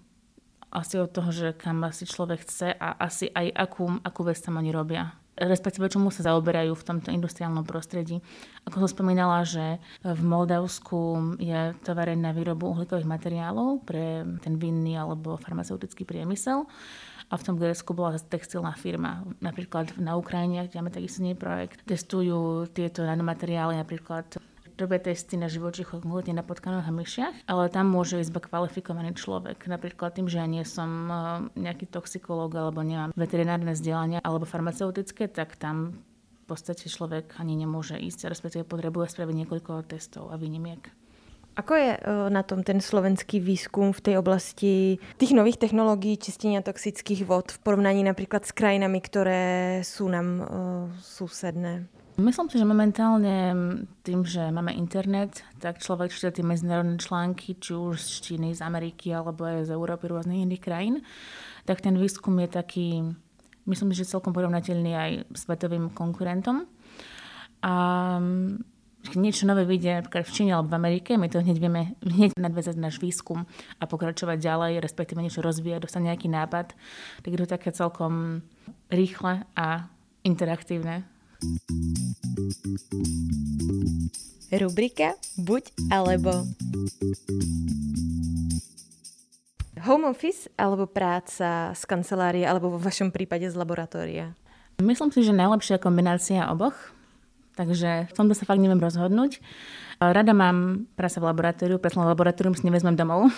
asi 0.69 1.01
od 1.01 1.09
toho, 1.09 1.33
že 1.33 1.57
kam 1.57 1.81
asi 1.89 2.05
človek 2.05 2.45
chce 2.45 2.77
a 2.77 3.01
asi 3.01 3.33
aj 3.33 3.49
akú, 3.57 3.89
akú 4.05 4.29
vec 4.29 4.37
tam 4.45 4.61
oni 4.61 4.69
robia 4.69 5.17
respektíve 5.39 5.87
čomu 5.87 6.11
sa 6.11 6.27
zaoberajú 6.27 6.75
v 6.75 6.87
tomto 6.87 7.15
industriálnom 7.15 7.63
prostredí. 7.63 8.19
Ako 8.67 8.83
som 8.83 8.91
spomínala, 8.91 9.47
že 9.47 9.79
v 10.03 10.21
Moldavsku 10.27 10.99
je 11.39 11.79
tovareň 11.87 12.19
na 12.19 12.35
výrobu 12.35 12.75
uhlíkových 12.75 13.07
materiálov 13.07 13.87
pre 13.87 14.27
ten 14.43 14.59
vinný 14.59 14.99
alebo 14.99 15.39
farmaceutický 15.39 16.03
priemysel 16.03 16.67
a 17.29 17.35
v 17.37 17.45
tom 17.45 17.57
Grécku 17.61 17.93
bola 17.93 18.17
textilná 18.17 18.73
firma. 18.73 19.25
Napríklad 19.45 20.01
na 20.01 20.17
Ukrajine, 20.17 20.65
kde 20.65 20.81
máme 20.81 20.93
takisto 20.93 21.21
nie 21.21 21.37
projekt, 21.37 21.85
testujú 21.85 22.65
tieto 22.73 23.05
nanomateriály, 23.05 23.77
napríklad 23.77 24.41
robia 24.79 25.03
testy 25.03 25.35
na 25.35 25.51
živočíchoch, 25.51 26.07
konkrétne 26.07 26.39
na 26.39 26.47
potkanoch 26.47 26.87
a 26.87 26.95
myšiach, 26.95 27.51
ale 27.51 27.67
tam 27.67 27.91
môže 27.91 28.23
ísť 28.23 28.31
iba 28.31 28.41
kvalifikovaný 28.47 29.11
človek. 29.19 29.67
Napríklad 29.67 30.15
tým, 30.15 30.31
že 30.31 30.39
ja 30.39 30.47
nie 30.47 30.63
som 30.63 30.91
eh, 31.11 31.17
nejaký 31.59 31.91
toxikológ 31.91 32.55
alebo 32.55 32.81
nemám 32.87 33.11
veterinárne 33.19 33.75
vzdelanie 33.75 34.23
alebo 34.23 34.47
farmaceutické, 34.47 35.27
tak 35.27 35.59
tam 35.59 35.99
v 36.49 36.57
podstate 36.57 36.89
človek 36.89 37.37
ani 37.37 37.59
nemôže 37.59 37.99
ísť, 37.99 38.31
respektíve 38.33 38.65
potrebuje 38.65 39.13
spraviť 39.13 39.35
niekoľko 39.45 39.85
testov 39.85 40.33
a 40.33 40.41
výnimiek. 40.41 40.81
Ako 41.59 41.75
je 41.75 41.91
e, 41.91 42.01
na 42.31 42.47
tom 42.47 42.63
ten 42.63 42.79
slovenský 42.79 43.43
výskum 43.43 43.91
v 43.91 44.01
tej 44.01 44.15
oblasti 44.23 45.03
tých 45.19 45.35
nových 45.35 45.59
technológií 45.59 46.15
čistenia 46.15 46.63
toxických 46.63 47.27
vod 47.27 47.51
v 47.51 47.59
porovnaní 47.67 48.07
napríklad 48.07 48.47
s 48.47 48.55
krajinami, 48.55 49.03
ktoré 49.03 49.43
sú 49.83 50.07
nám 50.07 50.29
uh, 50.39 50.47
susedné? 51.03 51.91
Myslím 52.19 52.47
si, 52.51 52.59
že 52.59 52.67
momentálne 52.67 53.55
tým, 54.07 54.23
že 54.23 54.51
máme 54.55 54.75
internet, 54.75 55.43
tak 55.59 55.83
človek 55.83 56.15
číta 56.15 56.35
tie 56.35 56.47
medzinárodné 56.47 56.99
články, 56.99 57.59
či 57.59 57.75
už 57.75 57.99
z 57.99 58.15
Číny, 58.23 58.49
z 58.55 58.63
Ameriky 58.63 59.15
alebo 59.15 59.47
aj 59.47 59.71
z 59.71 59.75
Európy, 59.75 60.11
rôznych 60.11 60.43
iných 60.43 60.63
krajín, 60.63 60.95
tak 61.63 61.79
ten 61.79 61.95
výskum 61.95 62.35
je 62.43 62.49
taký, 62.51 62.89
myslím 63.71 63.95
si, 63.95 64.03
že 64.03 64.11
celkom 64.15 64.35
porovnateľný 64.35 64.93
aj 64.95 65.11
svetovým 65.31 65.95
konkurentom. 65.95 66.67
A 67.63 67.75
niečo 69.17 69.49
nové 69.49 69.65
vyjde 69.65 70.03
napríklad 70.03 70.27
v 70.27 70.35
Číne 70.35 70.53
alebo 70.55 70.75
v 70.75 70.79
Amerike, 70.79 71.17
my 71.17 71.31
to 71.31 71.41
hneď 71.41 71.59
vieme 71.63 71.97
hneď 72.03 72.37
nadväzať 72.37 72.77
náš 72.77 73.01
výskum 73.01 73.47
a 73.79 73.85
pokračovať 73.87 74.37
ďalej, 74.37 74.73
respektíve 74.83 75.23
niečo 75.23 75.41
rozvíjať, 75.41 75.89
dostať 75.89 76.03
nejaký 76.03 76.29
nápad. 76.29 76.75
Tak 77.23 77.31
je 77.31 77.39
to 77.39 77.49
také 77.49 77.71
celkom 77.73 78.43
rýchle 78.91 79.47
a 79.57 79.89
interaktívne. 80.27 81.07
Rubrika 84.49 85.15
Buď 85.39 85.71
alebo. 85.95 86.43
Home 89.87 90.11
office 90.11 90.51
alebo 90.59 90.91
práca 90.91 91.71
z 91.71 91.83
kancelárie 91.87 92.43
alebo 92.43 92.75
vo 92.75 92.81
vašom 92.83 93.15
prípade 93.15 93.47
z 93.47 93.55
laboratória? 93.55 94.35
Myslím 94.83 95.15
si, 95.15 95.23
že 95.23 95.31
najlepšia 95.31 95.79
kombinácia 95.79 96.51
oboch 96.51 96.98
Takže 97.59 98.07
v 98.07 98.13
tomto 98.15 98.39
sa 98.39 98.47
fakt 98.47 98.63
neviem 98.63 98.79
rozhodnúť. 98.79 99.43
Rada 99.99 100.31
mám 100.31 100.87
práca 100.95 101.19
v 101.19 101.27
laboratóriu, 101.27 101.83
pretože 101.83 102.07
laboratórium 102.07 102.55
si 102.55 102.63
nevezmem 102.63 102.95
domov. 102.95 103.27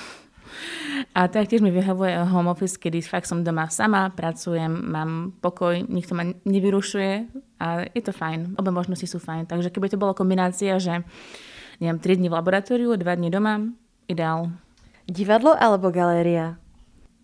A 1.17 1.31
taktiež 1.31 1.65
mi 1.65 1.73
vyhovuje 1.73 2.13
home 2.29 2.53
office, 2.53 2.77
kedy 2.77 3.01
fakt 3.01 3.25
som 3.25 3.41
doma 3.41 3.71
sama, 3.71 4.11
pracujem, 4.13 4.69
mám 4.69 5.33
pokoj, 5.39 5.79
nikto 5.89 6.13
ma 6.13 6.27
nevyrušuje 6.43 7.13
a 7.63 7.87
je 7.87 8.03
to 8.03 8.13
fajn. 8.13 8.59
Obe 8.59 8.75
možnosti 8.75 9.07
sú 9.07 9.23
fajn. 9.23 9.47
Takže 9.47 9.71
keby 9.73 9.89
to 9.89 9.97
bola 9.97 10.13
kombinácia, 10.13 10.77
že 10.77 11.07
neviem, 11.79 11.99
3 12.03 12.19
dní 12.21 12.29
v 12.29 12.37
laboratóriu, 12.37 12.99
2 12.99 13.01
dní 13.01 13.31
doma, 13.31 13.63
ideál. 14.11 14.51
Divadlo 15.07 15.55
alebo 15.55 15.89
galéria? 15.95 16.59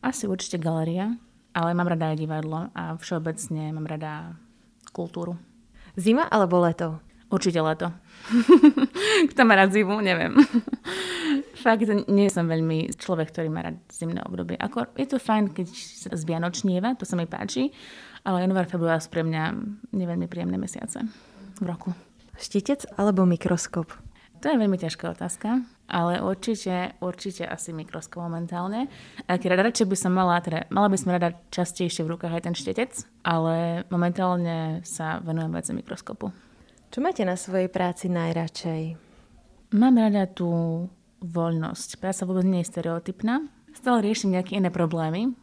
Asi 0.01 0.31
určite 0.31 0.63
galéria, 0.63 1.19
ale 1.51 1.75
mám 1.75 1.91
rada 1.91 2.15
aj 2.15 2.19
divadlo 2.19 2.71
a 2.73 2.95
všeobecne 2.95 3.75
mám 3.75 3.91
rada 3.91 4.39
kultúru. 4.95 5.35
Zima 5.97 6.29
alebo 6.29 6.61
leto? 6.61 7.01
Určite 7.27 7.59
leto. 7.59 7.91
Kto 9.33 9.41
má 9.43 9.59
rád 9.59 9.75
zimu, 9.75 9.99
neviem. 9.99 10.39
Fakt, 11.65 11.89
nie 12.07 12.31
som 12.31 12.47
veľmi 12.47 12.95
človek, 12.95 13.35
ktorý 13.35 13.51
má 13.51 13.67
rád 13.67 13.83
zimné 13.91 14.23
obdobie. 14.23 14.55
Ako, 14.55 14.87
je 14.95 15.09
to 15.11 15.19
fajn, 15.19 15.51
keď 15.51 15.67
sa 15.75 16.15
zvianočnieva, 16.15 16.95
to 16.95 17.03
sa 17.03 17.19
mi 17.19 17.27
páči, 17.27 17.75
ale 18.23 18.47
január, 18.47 18.71
február 18.71 19.03
sú 19.03 19.11
pre 19.11 19.27
mňa 19.27 19.59
neveľmi 19.91 20.31
príjemné 20.31 20.55
mesiace 20.55 21.03
v 21.59 21.65
roku. 21.67 21.91
Štítec 22.39 22.87
alebo 22.95 23.27
mikroskop? 23.27 23.91
To 24.43 24.47
je 24.47 24.61
veľmi 24.61 24.79
ťažká 24.79 25.11
otázka, 25.17 25.67
ale 25.87 26.19
určite, 26.23 26.99
určite 26.99 27.47
asi 27.47 27.71
mikroskop 27.71 28.27
momentálne. 28.27 28.91
A 29.27 29.39
keď 29.39 29.63
radšej 29.63 29.87
by 29.87 29.97
som 29.97 30.13
mala, 30.15 30.43
teda 30.43 30.67
mala 30.71 30.91
by 30.91 30.97
som 30.99 31.15
rada 31.15 31.35
častejšie 31.51 32.03
v 32.03 32.13
rukách 32.15 32.35
aj 32.35 32.45
ten 32.51 32.55
štetec, 32.59 32.93
ale 33.23 33.87
momentálne 33.91 34.83
sa 34.83 35.23
venujem 35.23 35.53
veci 35.55 35.73
mikroskopu. 35.75 36.31
Čo 36.91 36.99
máte 37.03 37.23
na 37.27 37.35
svojej 37.35 37.71
práci 37.71 38.07
najradšej? 38.11 38.83
Mám 39.75 39.95
rada 39.99 40.31
tú 40.31 40.87
voľnosť. 41.23 41.99
Práca 41.99 42.23
vôbec 42.23 42.47
nie 42.47 42.63
je 42.63 42.71
stereotypná. 42.71 43.43
Stále 43.75 44.07
riešim 44.07 44.33
nejaké 44.33 44.57
iné 44.57 44.71
problémy. 44.71 45.35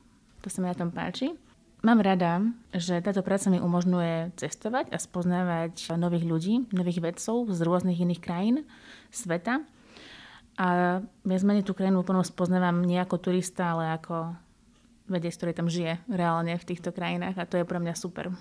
To 0.44 0.48
sa 0.48 0.64
mi 0.64 0.72
na 0.72 0.76
tom 0.76 0.92
páči. 0.92 1.36
Mám 1.84 2.00
rada, 2.00 2.40
že 2.72 3.04
táto 3.04 3.20
práca 3.20 3.52
mi 3.52 3.60
umožňuje 3.60 4.40
cestovať 4.40 4.96
a 4.96 4.98
spoznávať 4.98 6.00
nových 6.00 6.24
ľudí, 6.24 6.56
nových 6.72 7.04
vedcov 7.04 7.52
z 7.52 7.60
rôznych 7.60 8.00
iných 8.00 8.24
krajín 8.24 8.64
sveta. 9.12 9.68
A 10.54 11.02
viac 11.26 11.42
menej 11.42 11.66
tú 11.66 11.74
krajinu 11.74 12.06
úplne 12.06 12.22
spoznávam 12.22 12.86
nie 12.86 13.02
ako 13.02 13.18
turista, 13.18 13.74
ale 13.74 13.98
ako 13.98 14.38
vedec, 15.10 15.34
ktorý 15.34 15.52
tam 15.54 15.68
žije 15.68 16.00
reálne 16.08 16.56
v 16.56 16.68
týchto 16.68 16.94
krajinách 16.94 17.36
a 17.42 17.50
to 17.50 17.58
je 17.60 17.66
pre 17.66 17.82
mňa 17.82 17.94
super. 17.98 18.32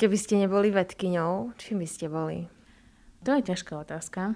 Keby 0.00 0.16
ste 0.16 0.40
neboli 0.40 0.72
vedkyňou, 0.72 1.58
čím 1.60 1.84
by 1.84 1.88
ste 1.90 2.06
boli? 2.08 2.48
To 3.28 3.36
je 3.36 3.52
ťažká 3.52 3.76
otázka. 3.76 4.32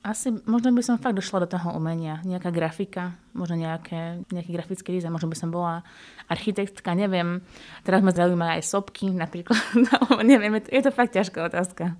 Asi 0.00 0.32
možno 0.48 0.72
by 0.72 0.80
som 0.80 0.96
fakt 0.96 1.18
došla 1.18 1.44
do 1.44 1.58
toho 1.58 1.74
umenia. 1.76 2.24
Nejaká 2.24 2.48
grafika, 2.48 3.18
možno 3.36 3.60
nejaké, 3.60 4.24
nejaký 4.32 4.50
grafický 4.54 4.96
dizajn, 4.96 5.12
možno 5.12 5.28
by 5.28 5.36
som 5.36 5.50
bola 5.52 5.84
architektka, 6.30 6.96
neviem. 6.96 7.44
Teraz 7.84 8.00
ma 8.00 8.14
zaujíma 8.14 8.56
aj 8.56 8.64
sopky 8.64 9.12
napríklad, 9.12 9.60
no, 9.90 10.22
neviem, 10.24 10.62
je 10.64 10.80
to 10.80 10.94
fakt 10.94 11.12
ťažká 11.12 11.50
otázka. 11.50 11.98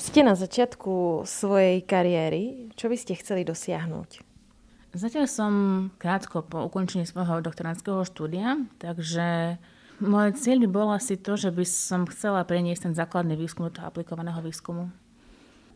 Ste 0.00 0.24
na 0.24 0.32
začiatku 0.32 1.28
svojej 1.28 1.84
kariéry, 1.84 2.72
čo 2.72 2.88
by 2.88 2.96
ste 2.96 3.20
chceli 3.20 3.44
dosiahnuť? 3.44 4.24
Zatiaľ 4.96 5.28
som 5.28 5.52
krátko 6.00 6.40
po 6.40 6.64
ukončení 6.64 7.04
svojho 7.04 7.44
doktorantského 7.44 8.08
štúdia, 8.08 8.64
takže 8.80 9.60
môj 10.00 10.40
cieľ 10.40 10.64
by 10.64 10.68
bol 10.72 10.88
asi 10.96 11.20
to, 11.20 11.36
že 11.36 11.52
by 11.52 11.68
som 11.68 12.08
chcela 12.08 12.48
preniesť 12.48 12.88
ten 12.88 12.94
základný 12.96 13.36
výskum 13.36 13.68
do 13.68 13.76
toho 13.76 13.92
aplikovaného 13.92 14.40
výskumu. 14.40 14.88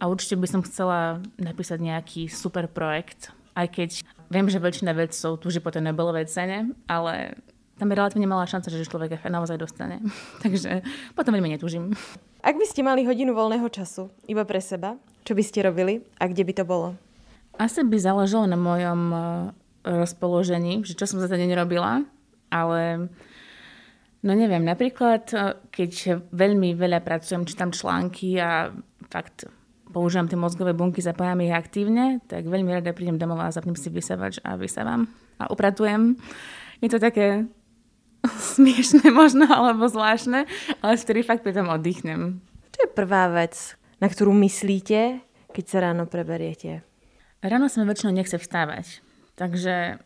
A 0.00 0.08
určite 0.08 0.40
by 0.40 0.48
som 0.48 0.64
chcela 0.64 1.20
napísať 1.36 1.84
nejaký 1.84 2.32
super 2.32 2.64
projekt, 2.64 3.28
aj 3.52 3.76
keď 3.76 3.90
viem, 4.32 4.48
že 4.48 4.56
väčšina 4.56 4.96
vedcov 4.96 5.36
túži 5.36 5.60
po 5.60 5.68
tej 5.68 5.84
Nobelovej 5.84 6.32
cene, 6.32 6.72
ale 6.88 7.36
tam 7.74 7.90
je 7.90 7.98
relatívne 7.98 8.30
malá 8.30 8.46
šanca, 8.46 8.70
že 8.70 8.86
človek 8.86 9.18
naozaj 9.26 9.58
dostane. 9.58 9.98
Takže 10.44 10.86
potom 11.18 11.34
veľmi 11.34 11.58
netúžim. 11.58 11.90
Ak 12.44 12.54
by 12.60 12.66
ste 12.68 12.84
mali 12.86 13.08
hodinu 13.08 13.32
voľného 13.32 13.66
času 13.72 14.12
iba 14.28 14.44
pre 14.46 14.60
seba, 14.60 15.00
čo 15.24 15.32
by 15.32 15.42
ste 15.42 15.64
robili 15.64 16.04
a 16.20 16.28
kde 16.28 16.44
by 16.44 16.52
to 16.52 16.64
bolo? 16.68 16.94
Asi 17.56 17.80
by 17.80 17.96
záležalo 17.96 18.44
na 18.44 18.58
mojom 18.58 19.00
eh, 19.10 19.20
rozpoložení, 19.84 20.84
že 20.84 20.94
čo 20.94 21.08
som 21.08 21.22
za 21.22 21.30
ten 21.30 21.40
deň 21.40 21.50
robila, 21.56 22.04
ale 22.52 23.08
no 24.22 24.32
neviem, 24.36 24.62
napríklad 24.62 25.24
eh, 25.32 25.56
keď 25.72 26.22
veľmi 26.30 26.76
veľa 26.76 27.00
pracujem, 27.00 27.48
čítam 27.48 27.72
články 27.72 28.38
a 28.38 28.70
fakt 29.08 29.48
používam 29.94 30.26
tie 30.26 30.34
mozgové 30.34 30.74
bunky, 30.74 30.98
zapájam 30.98 31.38
ich 31.46 31.54
aktívne, 31.54 32.18
tak 32.26 32.50
veľmi 32.50 32.74
rada 32.74 32.90
prídem 32.90 33.14
domov 33.14 33.38
a 33.38 33.54
zapnem 33.54 33.78
si 33.78 33.88
vysavač 33.94 34.42
a 34.42 34.58
vysávam 34.58 35.06
a 35.38 35.46
upratujem. 35.54 36.18
Je 36.82 36.90
to 36.90 36.98
také 36.98 37.46
smiešne 38.56 39.12
možno, 39.12 39.44
alebo 39.48 39.88
zvláštne, 39.88 40.48
ale 40.80 40.92
vtedy 40.96 41.20
fakt 41.24 41.44
pritom 41.44 41.68
oddychnem. 41.68 42.40
To 42.74 42.76
je 42.84 42.88
prvá 42.90 43.30
vec, 43.30 43.76
na 44.00 44.08
ktorú 44.10 44.34
myslíte, 44.42 45.22
keď 45.54 45.64
sa 45.64 45.78
ráno 45.84 46.08
preberiete. 46.10 46.82
Ráno 47.44 47.68
sa 47.68 47.84
mi 47.84 47.86
väčšinou 47.92 48.16
nechce 48.16 48.40
vstávať, 48.40 49.04
takže 49.36 50.00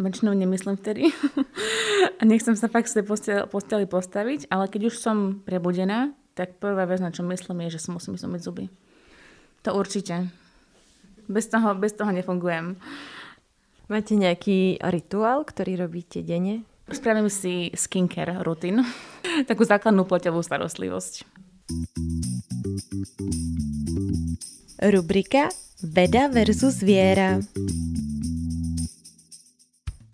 väčšinou 0.00 0.32
nemyslím 0.32 0.76
vtedy 0.80 1.12
a 2.20 2.22
nechcem 2.24 2.56
sa 2.56 2.68
fakt 2.68 2.88
z 2.88 3.00
tej 3.00 3.04
posteli 3.48 3.84
postaviť, 3.84 4.48
ale 4.52 4.68
keď 4.68 4.92
už 4.92 4.96
som 4.96 5.40
prebudená, 5.44 6.12
tak 6.36 6.60
prvá 6.60 6.84
vec, 6.84 7.00
na 7.00 7.12
čo 7.12 7.24
myslím, 7.24 7.64
je, 7.68 7.80
že 7.80 7.88
si 7.88 7.88
musím 7.88 8.20
umyť 8.20 8.42
zuby. 8.44 8.68
To 9.64 9.72
určite. 9.72 10.28
Bez 11.26 11.48
toho, 11.48 11.72
bez 11.74 11.96
toho 11.96 12.12
nefungujem. 12.12 12.76
Máte 13.88 14.14
nejaký 14.18 14.82
rituál, 14.84 15.48
ktorý 15.48 15.88
robíte 15.88 16.20
denne? 16.20 16.66
Spravím 16.92 17.30
si 17.30 17.70
skincare 17.74 18.42
rutin. 18.46 18.82
Takú 19.50 19.66
základnú 19.66 20.06
pleťovú 20.06 20.42
starostlivosť. 20.42 21.26
Rubrika 24.86 25.50
Veda 25.82 26.30
versus 26.32 26.80
viera. 26.80 27.42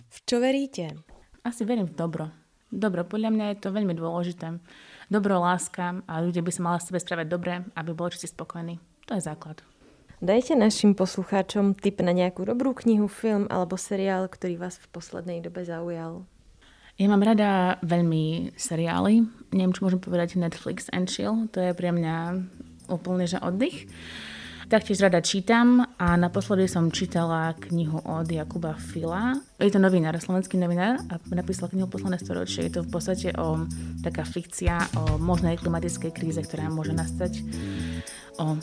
V 0.08 0.18
čo 0.26 0.42
veríte? 0.42 0.96
Asi 1.46 1.62
verím 1.62 1.86
v 1.86 1.94
dobro. 1.94 2.24
Dobro, 2.72 3.04
podľa 3.04 3.30
mňa 3.30 3.46
je 3.52 3.56
to 3.60 3.68
veľmi 3.68 3.92
dôležité 3.92 4.56
dobro, 5.12 5.36
láska 5.36 6.00
a 6.08 6.24
ľudia 6.24 6.40
by 6.40 6.48
sa 6.48 6.64
mali 6.64 6.80
sebe 6.80 6.96
správať 6.96 7.26
dobre, 7.28 7.52
aby 7.76 7.92
boli 7.92 8.08
všetci 8.08 8.32
spokojní. 8.32 8.80
To 9.12 9.20
je 9.20 9.22
základ. 9.28 9.60
Dajte 10.24 10.56
našim 10.56 10.96
poslucháčom 10.96 11.76
tip 11.76 12.00
na 12.00 12.16
nejakú 12.16 12.48
dobrú 12.48 12.72
knihu, 12.72 13.12
film 13.12 13.44
alebo 13.52 13.76
seriál, 13.76 14.24
ktorý 14.30 14.56
vás 14.56 14.80
v 14.80 14.88
poslednej 14.88 15.44
dobe 15.44 15.68
zaujal. 15.68 16.24
Ja 17.00 17.06
mám 17.08 17.24
rada 17.24 17.80
veľmi 17.80 18.52
seriály. 18.54 19.24
Neviem, 19.52 19.72
čo 19.72 19.84
môžem 19.88 20.00
povedať 20.00 20.36
Netflix 20.36 20.92
and 20.92 21.08
chill. 21.08 21.48
To 21.56 21.58
je 21.60 21.72
pre 21.72 21.88
mňa 21.88 22.16
úplne 22.92 23.24
že 23.24 23.40
oddych. 23.40 23.88
Taktiež 24.72 25.04
rada 25.04 25.20
čítam 25.20 25.84
a 26.00 26.16
naposledy 26.16 26.64
som 26.64 26.88
čítala 26.88 27.52
knihu 27.68 28.00
od 28.08 28.24
Jakuba 28.24 28.72
Fila. 28.80 29.36
Je 29.60 29.68
to 29.68 29.76
novinár, 29.76 30.16
slovenský 30.16 30.56
novinár 30.56 30.96
a 31.12 31.20
napísal 31.28 31.68
knihu 31.68 31.92
Posledné 31.92 32.16
storočie. 32.16 32.72
Je 32.72 32.80
to 32.80 32.86
v 32.86 32.88
podstate 32.88 33.36
o 33.36 33.68
taká 34.00 34.24
fikcia 34.24 34.80
o 34.96 35.20
možnej 35.20 35.60
klimatickej 35.60 36.12
kríze, 36.16 36.40
ktorá 36.40 36.72
môže 36.72 36.96
nastať 36.96 37.44
o 38.40 38.56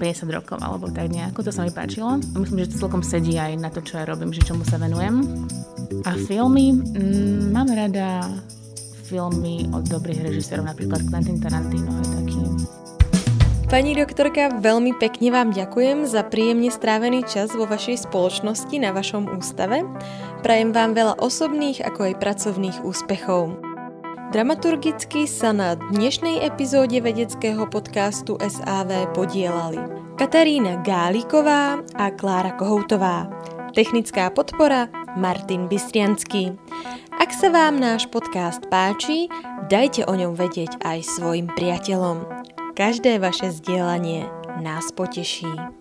50 0.00 0.32
rokov 0.32 0.56
alebo 0.64 0.88
tak 0.88 1.12
nejako. 1.12 1.44
To 1.44 1.52
sa 1.52 1.68
mi 1.68 1.72
páčilo. 1.76 2.16
Myslím, 2.40 2.64
že 2.64 2.72
to 2.72 2.88
celkom 2.88 3.04
sedí 3.04 3.36
aj 3.36 3.60
na 3.60 3.68
to, 3.68 3.84
čo 3.84 4.00
ja 4.00 4.08
robím, 4.08 4.32
že 4.32 4.40
čomu 4.40 4.64
sa 4.64 4.80
venujem. 4.80 5.20
A 6.06 6.14
filmy, 6.14 6.72
mm, 6.72 7.50
mám 7.50 7.66
rada 7.70 8.30
filmy 9.10 9.66
od 9.74 9.82
dobrých 9.90 10.22
režisérov, 10.22 10.70
napríklad 10.70 11.02
Quentin 11.10 11.42
Tarantino 11.42 11.90
je 11.98 12.06
taký 12.14 12.40
Pani 13.70 13.94
doktorka, 13.94 14.50
veľmi 14.58 14.98
pekne 14.98 15.30
vám 15.30 15.54
ďakujem 15.54 16.02
za 16.02 16.26
príjemne 16.26 16.74
strávený 16.74 17.22
čas 17.22 17.54
vo 17.54 17.70
vašej 17.70 18.02
spoločnosti 18.02 18.74
na 18.82 18.90
vašom 18.90 19.30
ústave. 19.30 19.86
Prajem 20.42 20.74
vám 20.74 20.90
veľa 20.98 21.22
osobných 21.22 21.78
ako 21.78 22.10
aj 22.10 22.14
pracovných 22.18 22.82
úspechov. 22.82 23.54
Dramaturgicky 24.34 25.30
sa 25.30 25.54
na 25.54 25.78
dnešnej 25.78 26.42
epizóde 26.42 26.98
vedeckého 26.98 27.66
podcastu 27.70 28.38
SAV 28.42 29.10
podielali 29.14 29.78
Katarína 30.18 30.82
Gáliková 30.82 31.78
a 31.94 32.10
Klára 32.10 32.58
Kohoutová. 32.58 33.30
Technická 33.70 34.34
podpora 34.34 34.90
Martin 35.16 35.66
Bystrianský. 35.66 36.54
Ak 37.16 37.32
sa 37.32 37.48
vám 37.50 37.80
náš 37.80 38.06
podcast 38.12 38.62
páči, 38.68 39.26
dajte 39.72 40.06
o 40.06 40.14
ňom 40.14 40.36
vedieť 40.36 40.82
aj 40.84 41.06
svojim 41.06 41.48
priateľom. 41.48 42.26
Každé 42.76 43.18
vaše 43.18 43.50
zdieľanie 43.50 44.28
nás 44.60 44.92
poteší. 44.92 45.79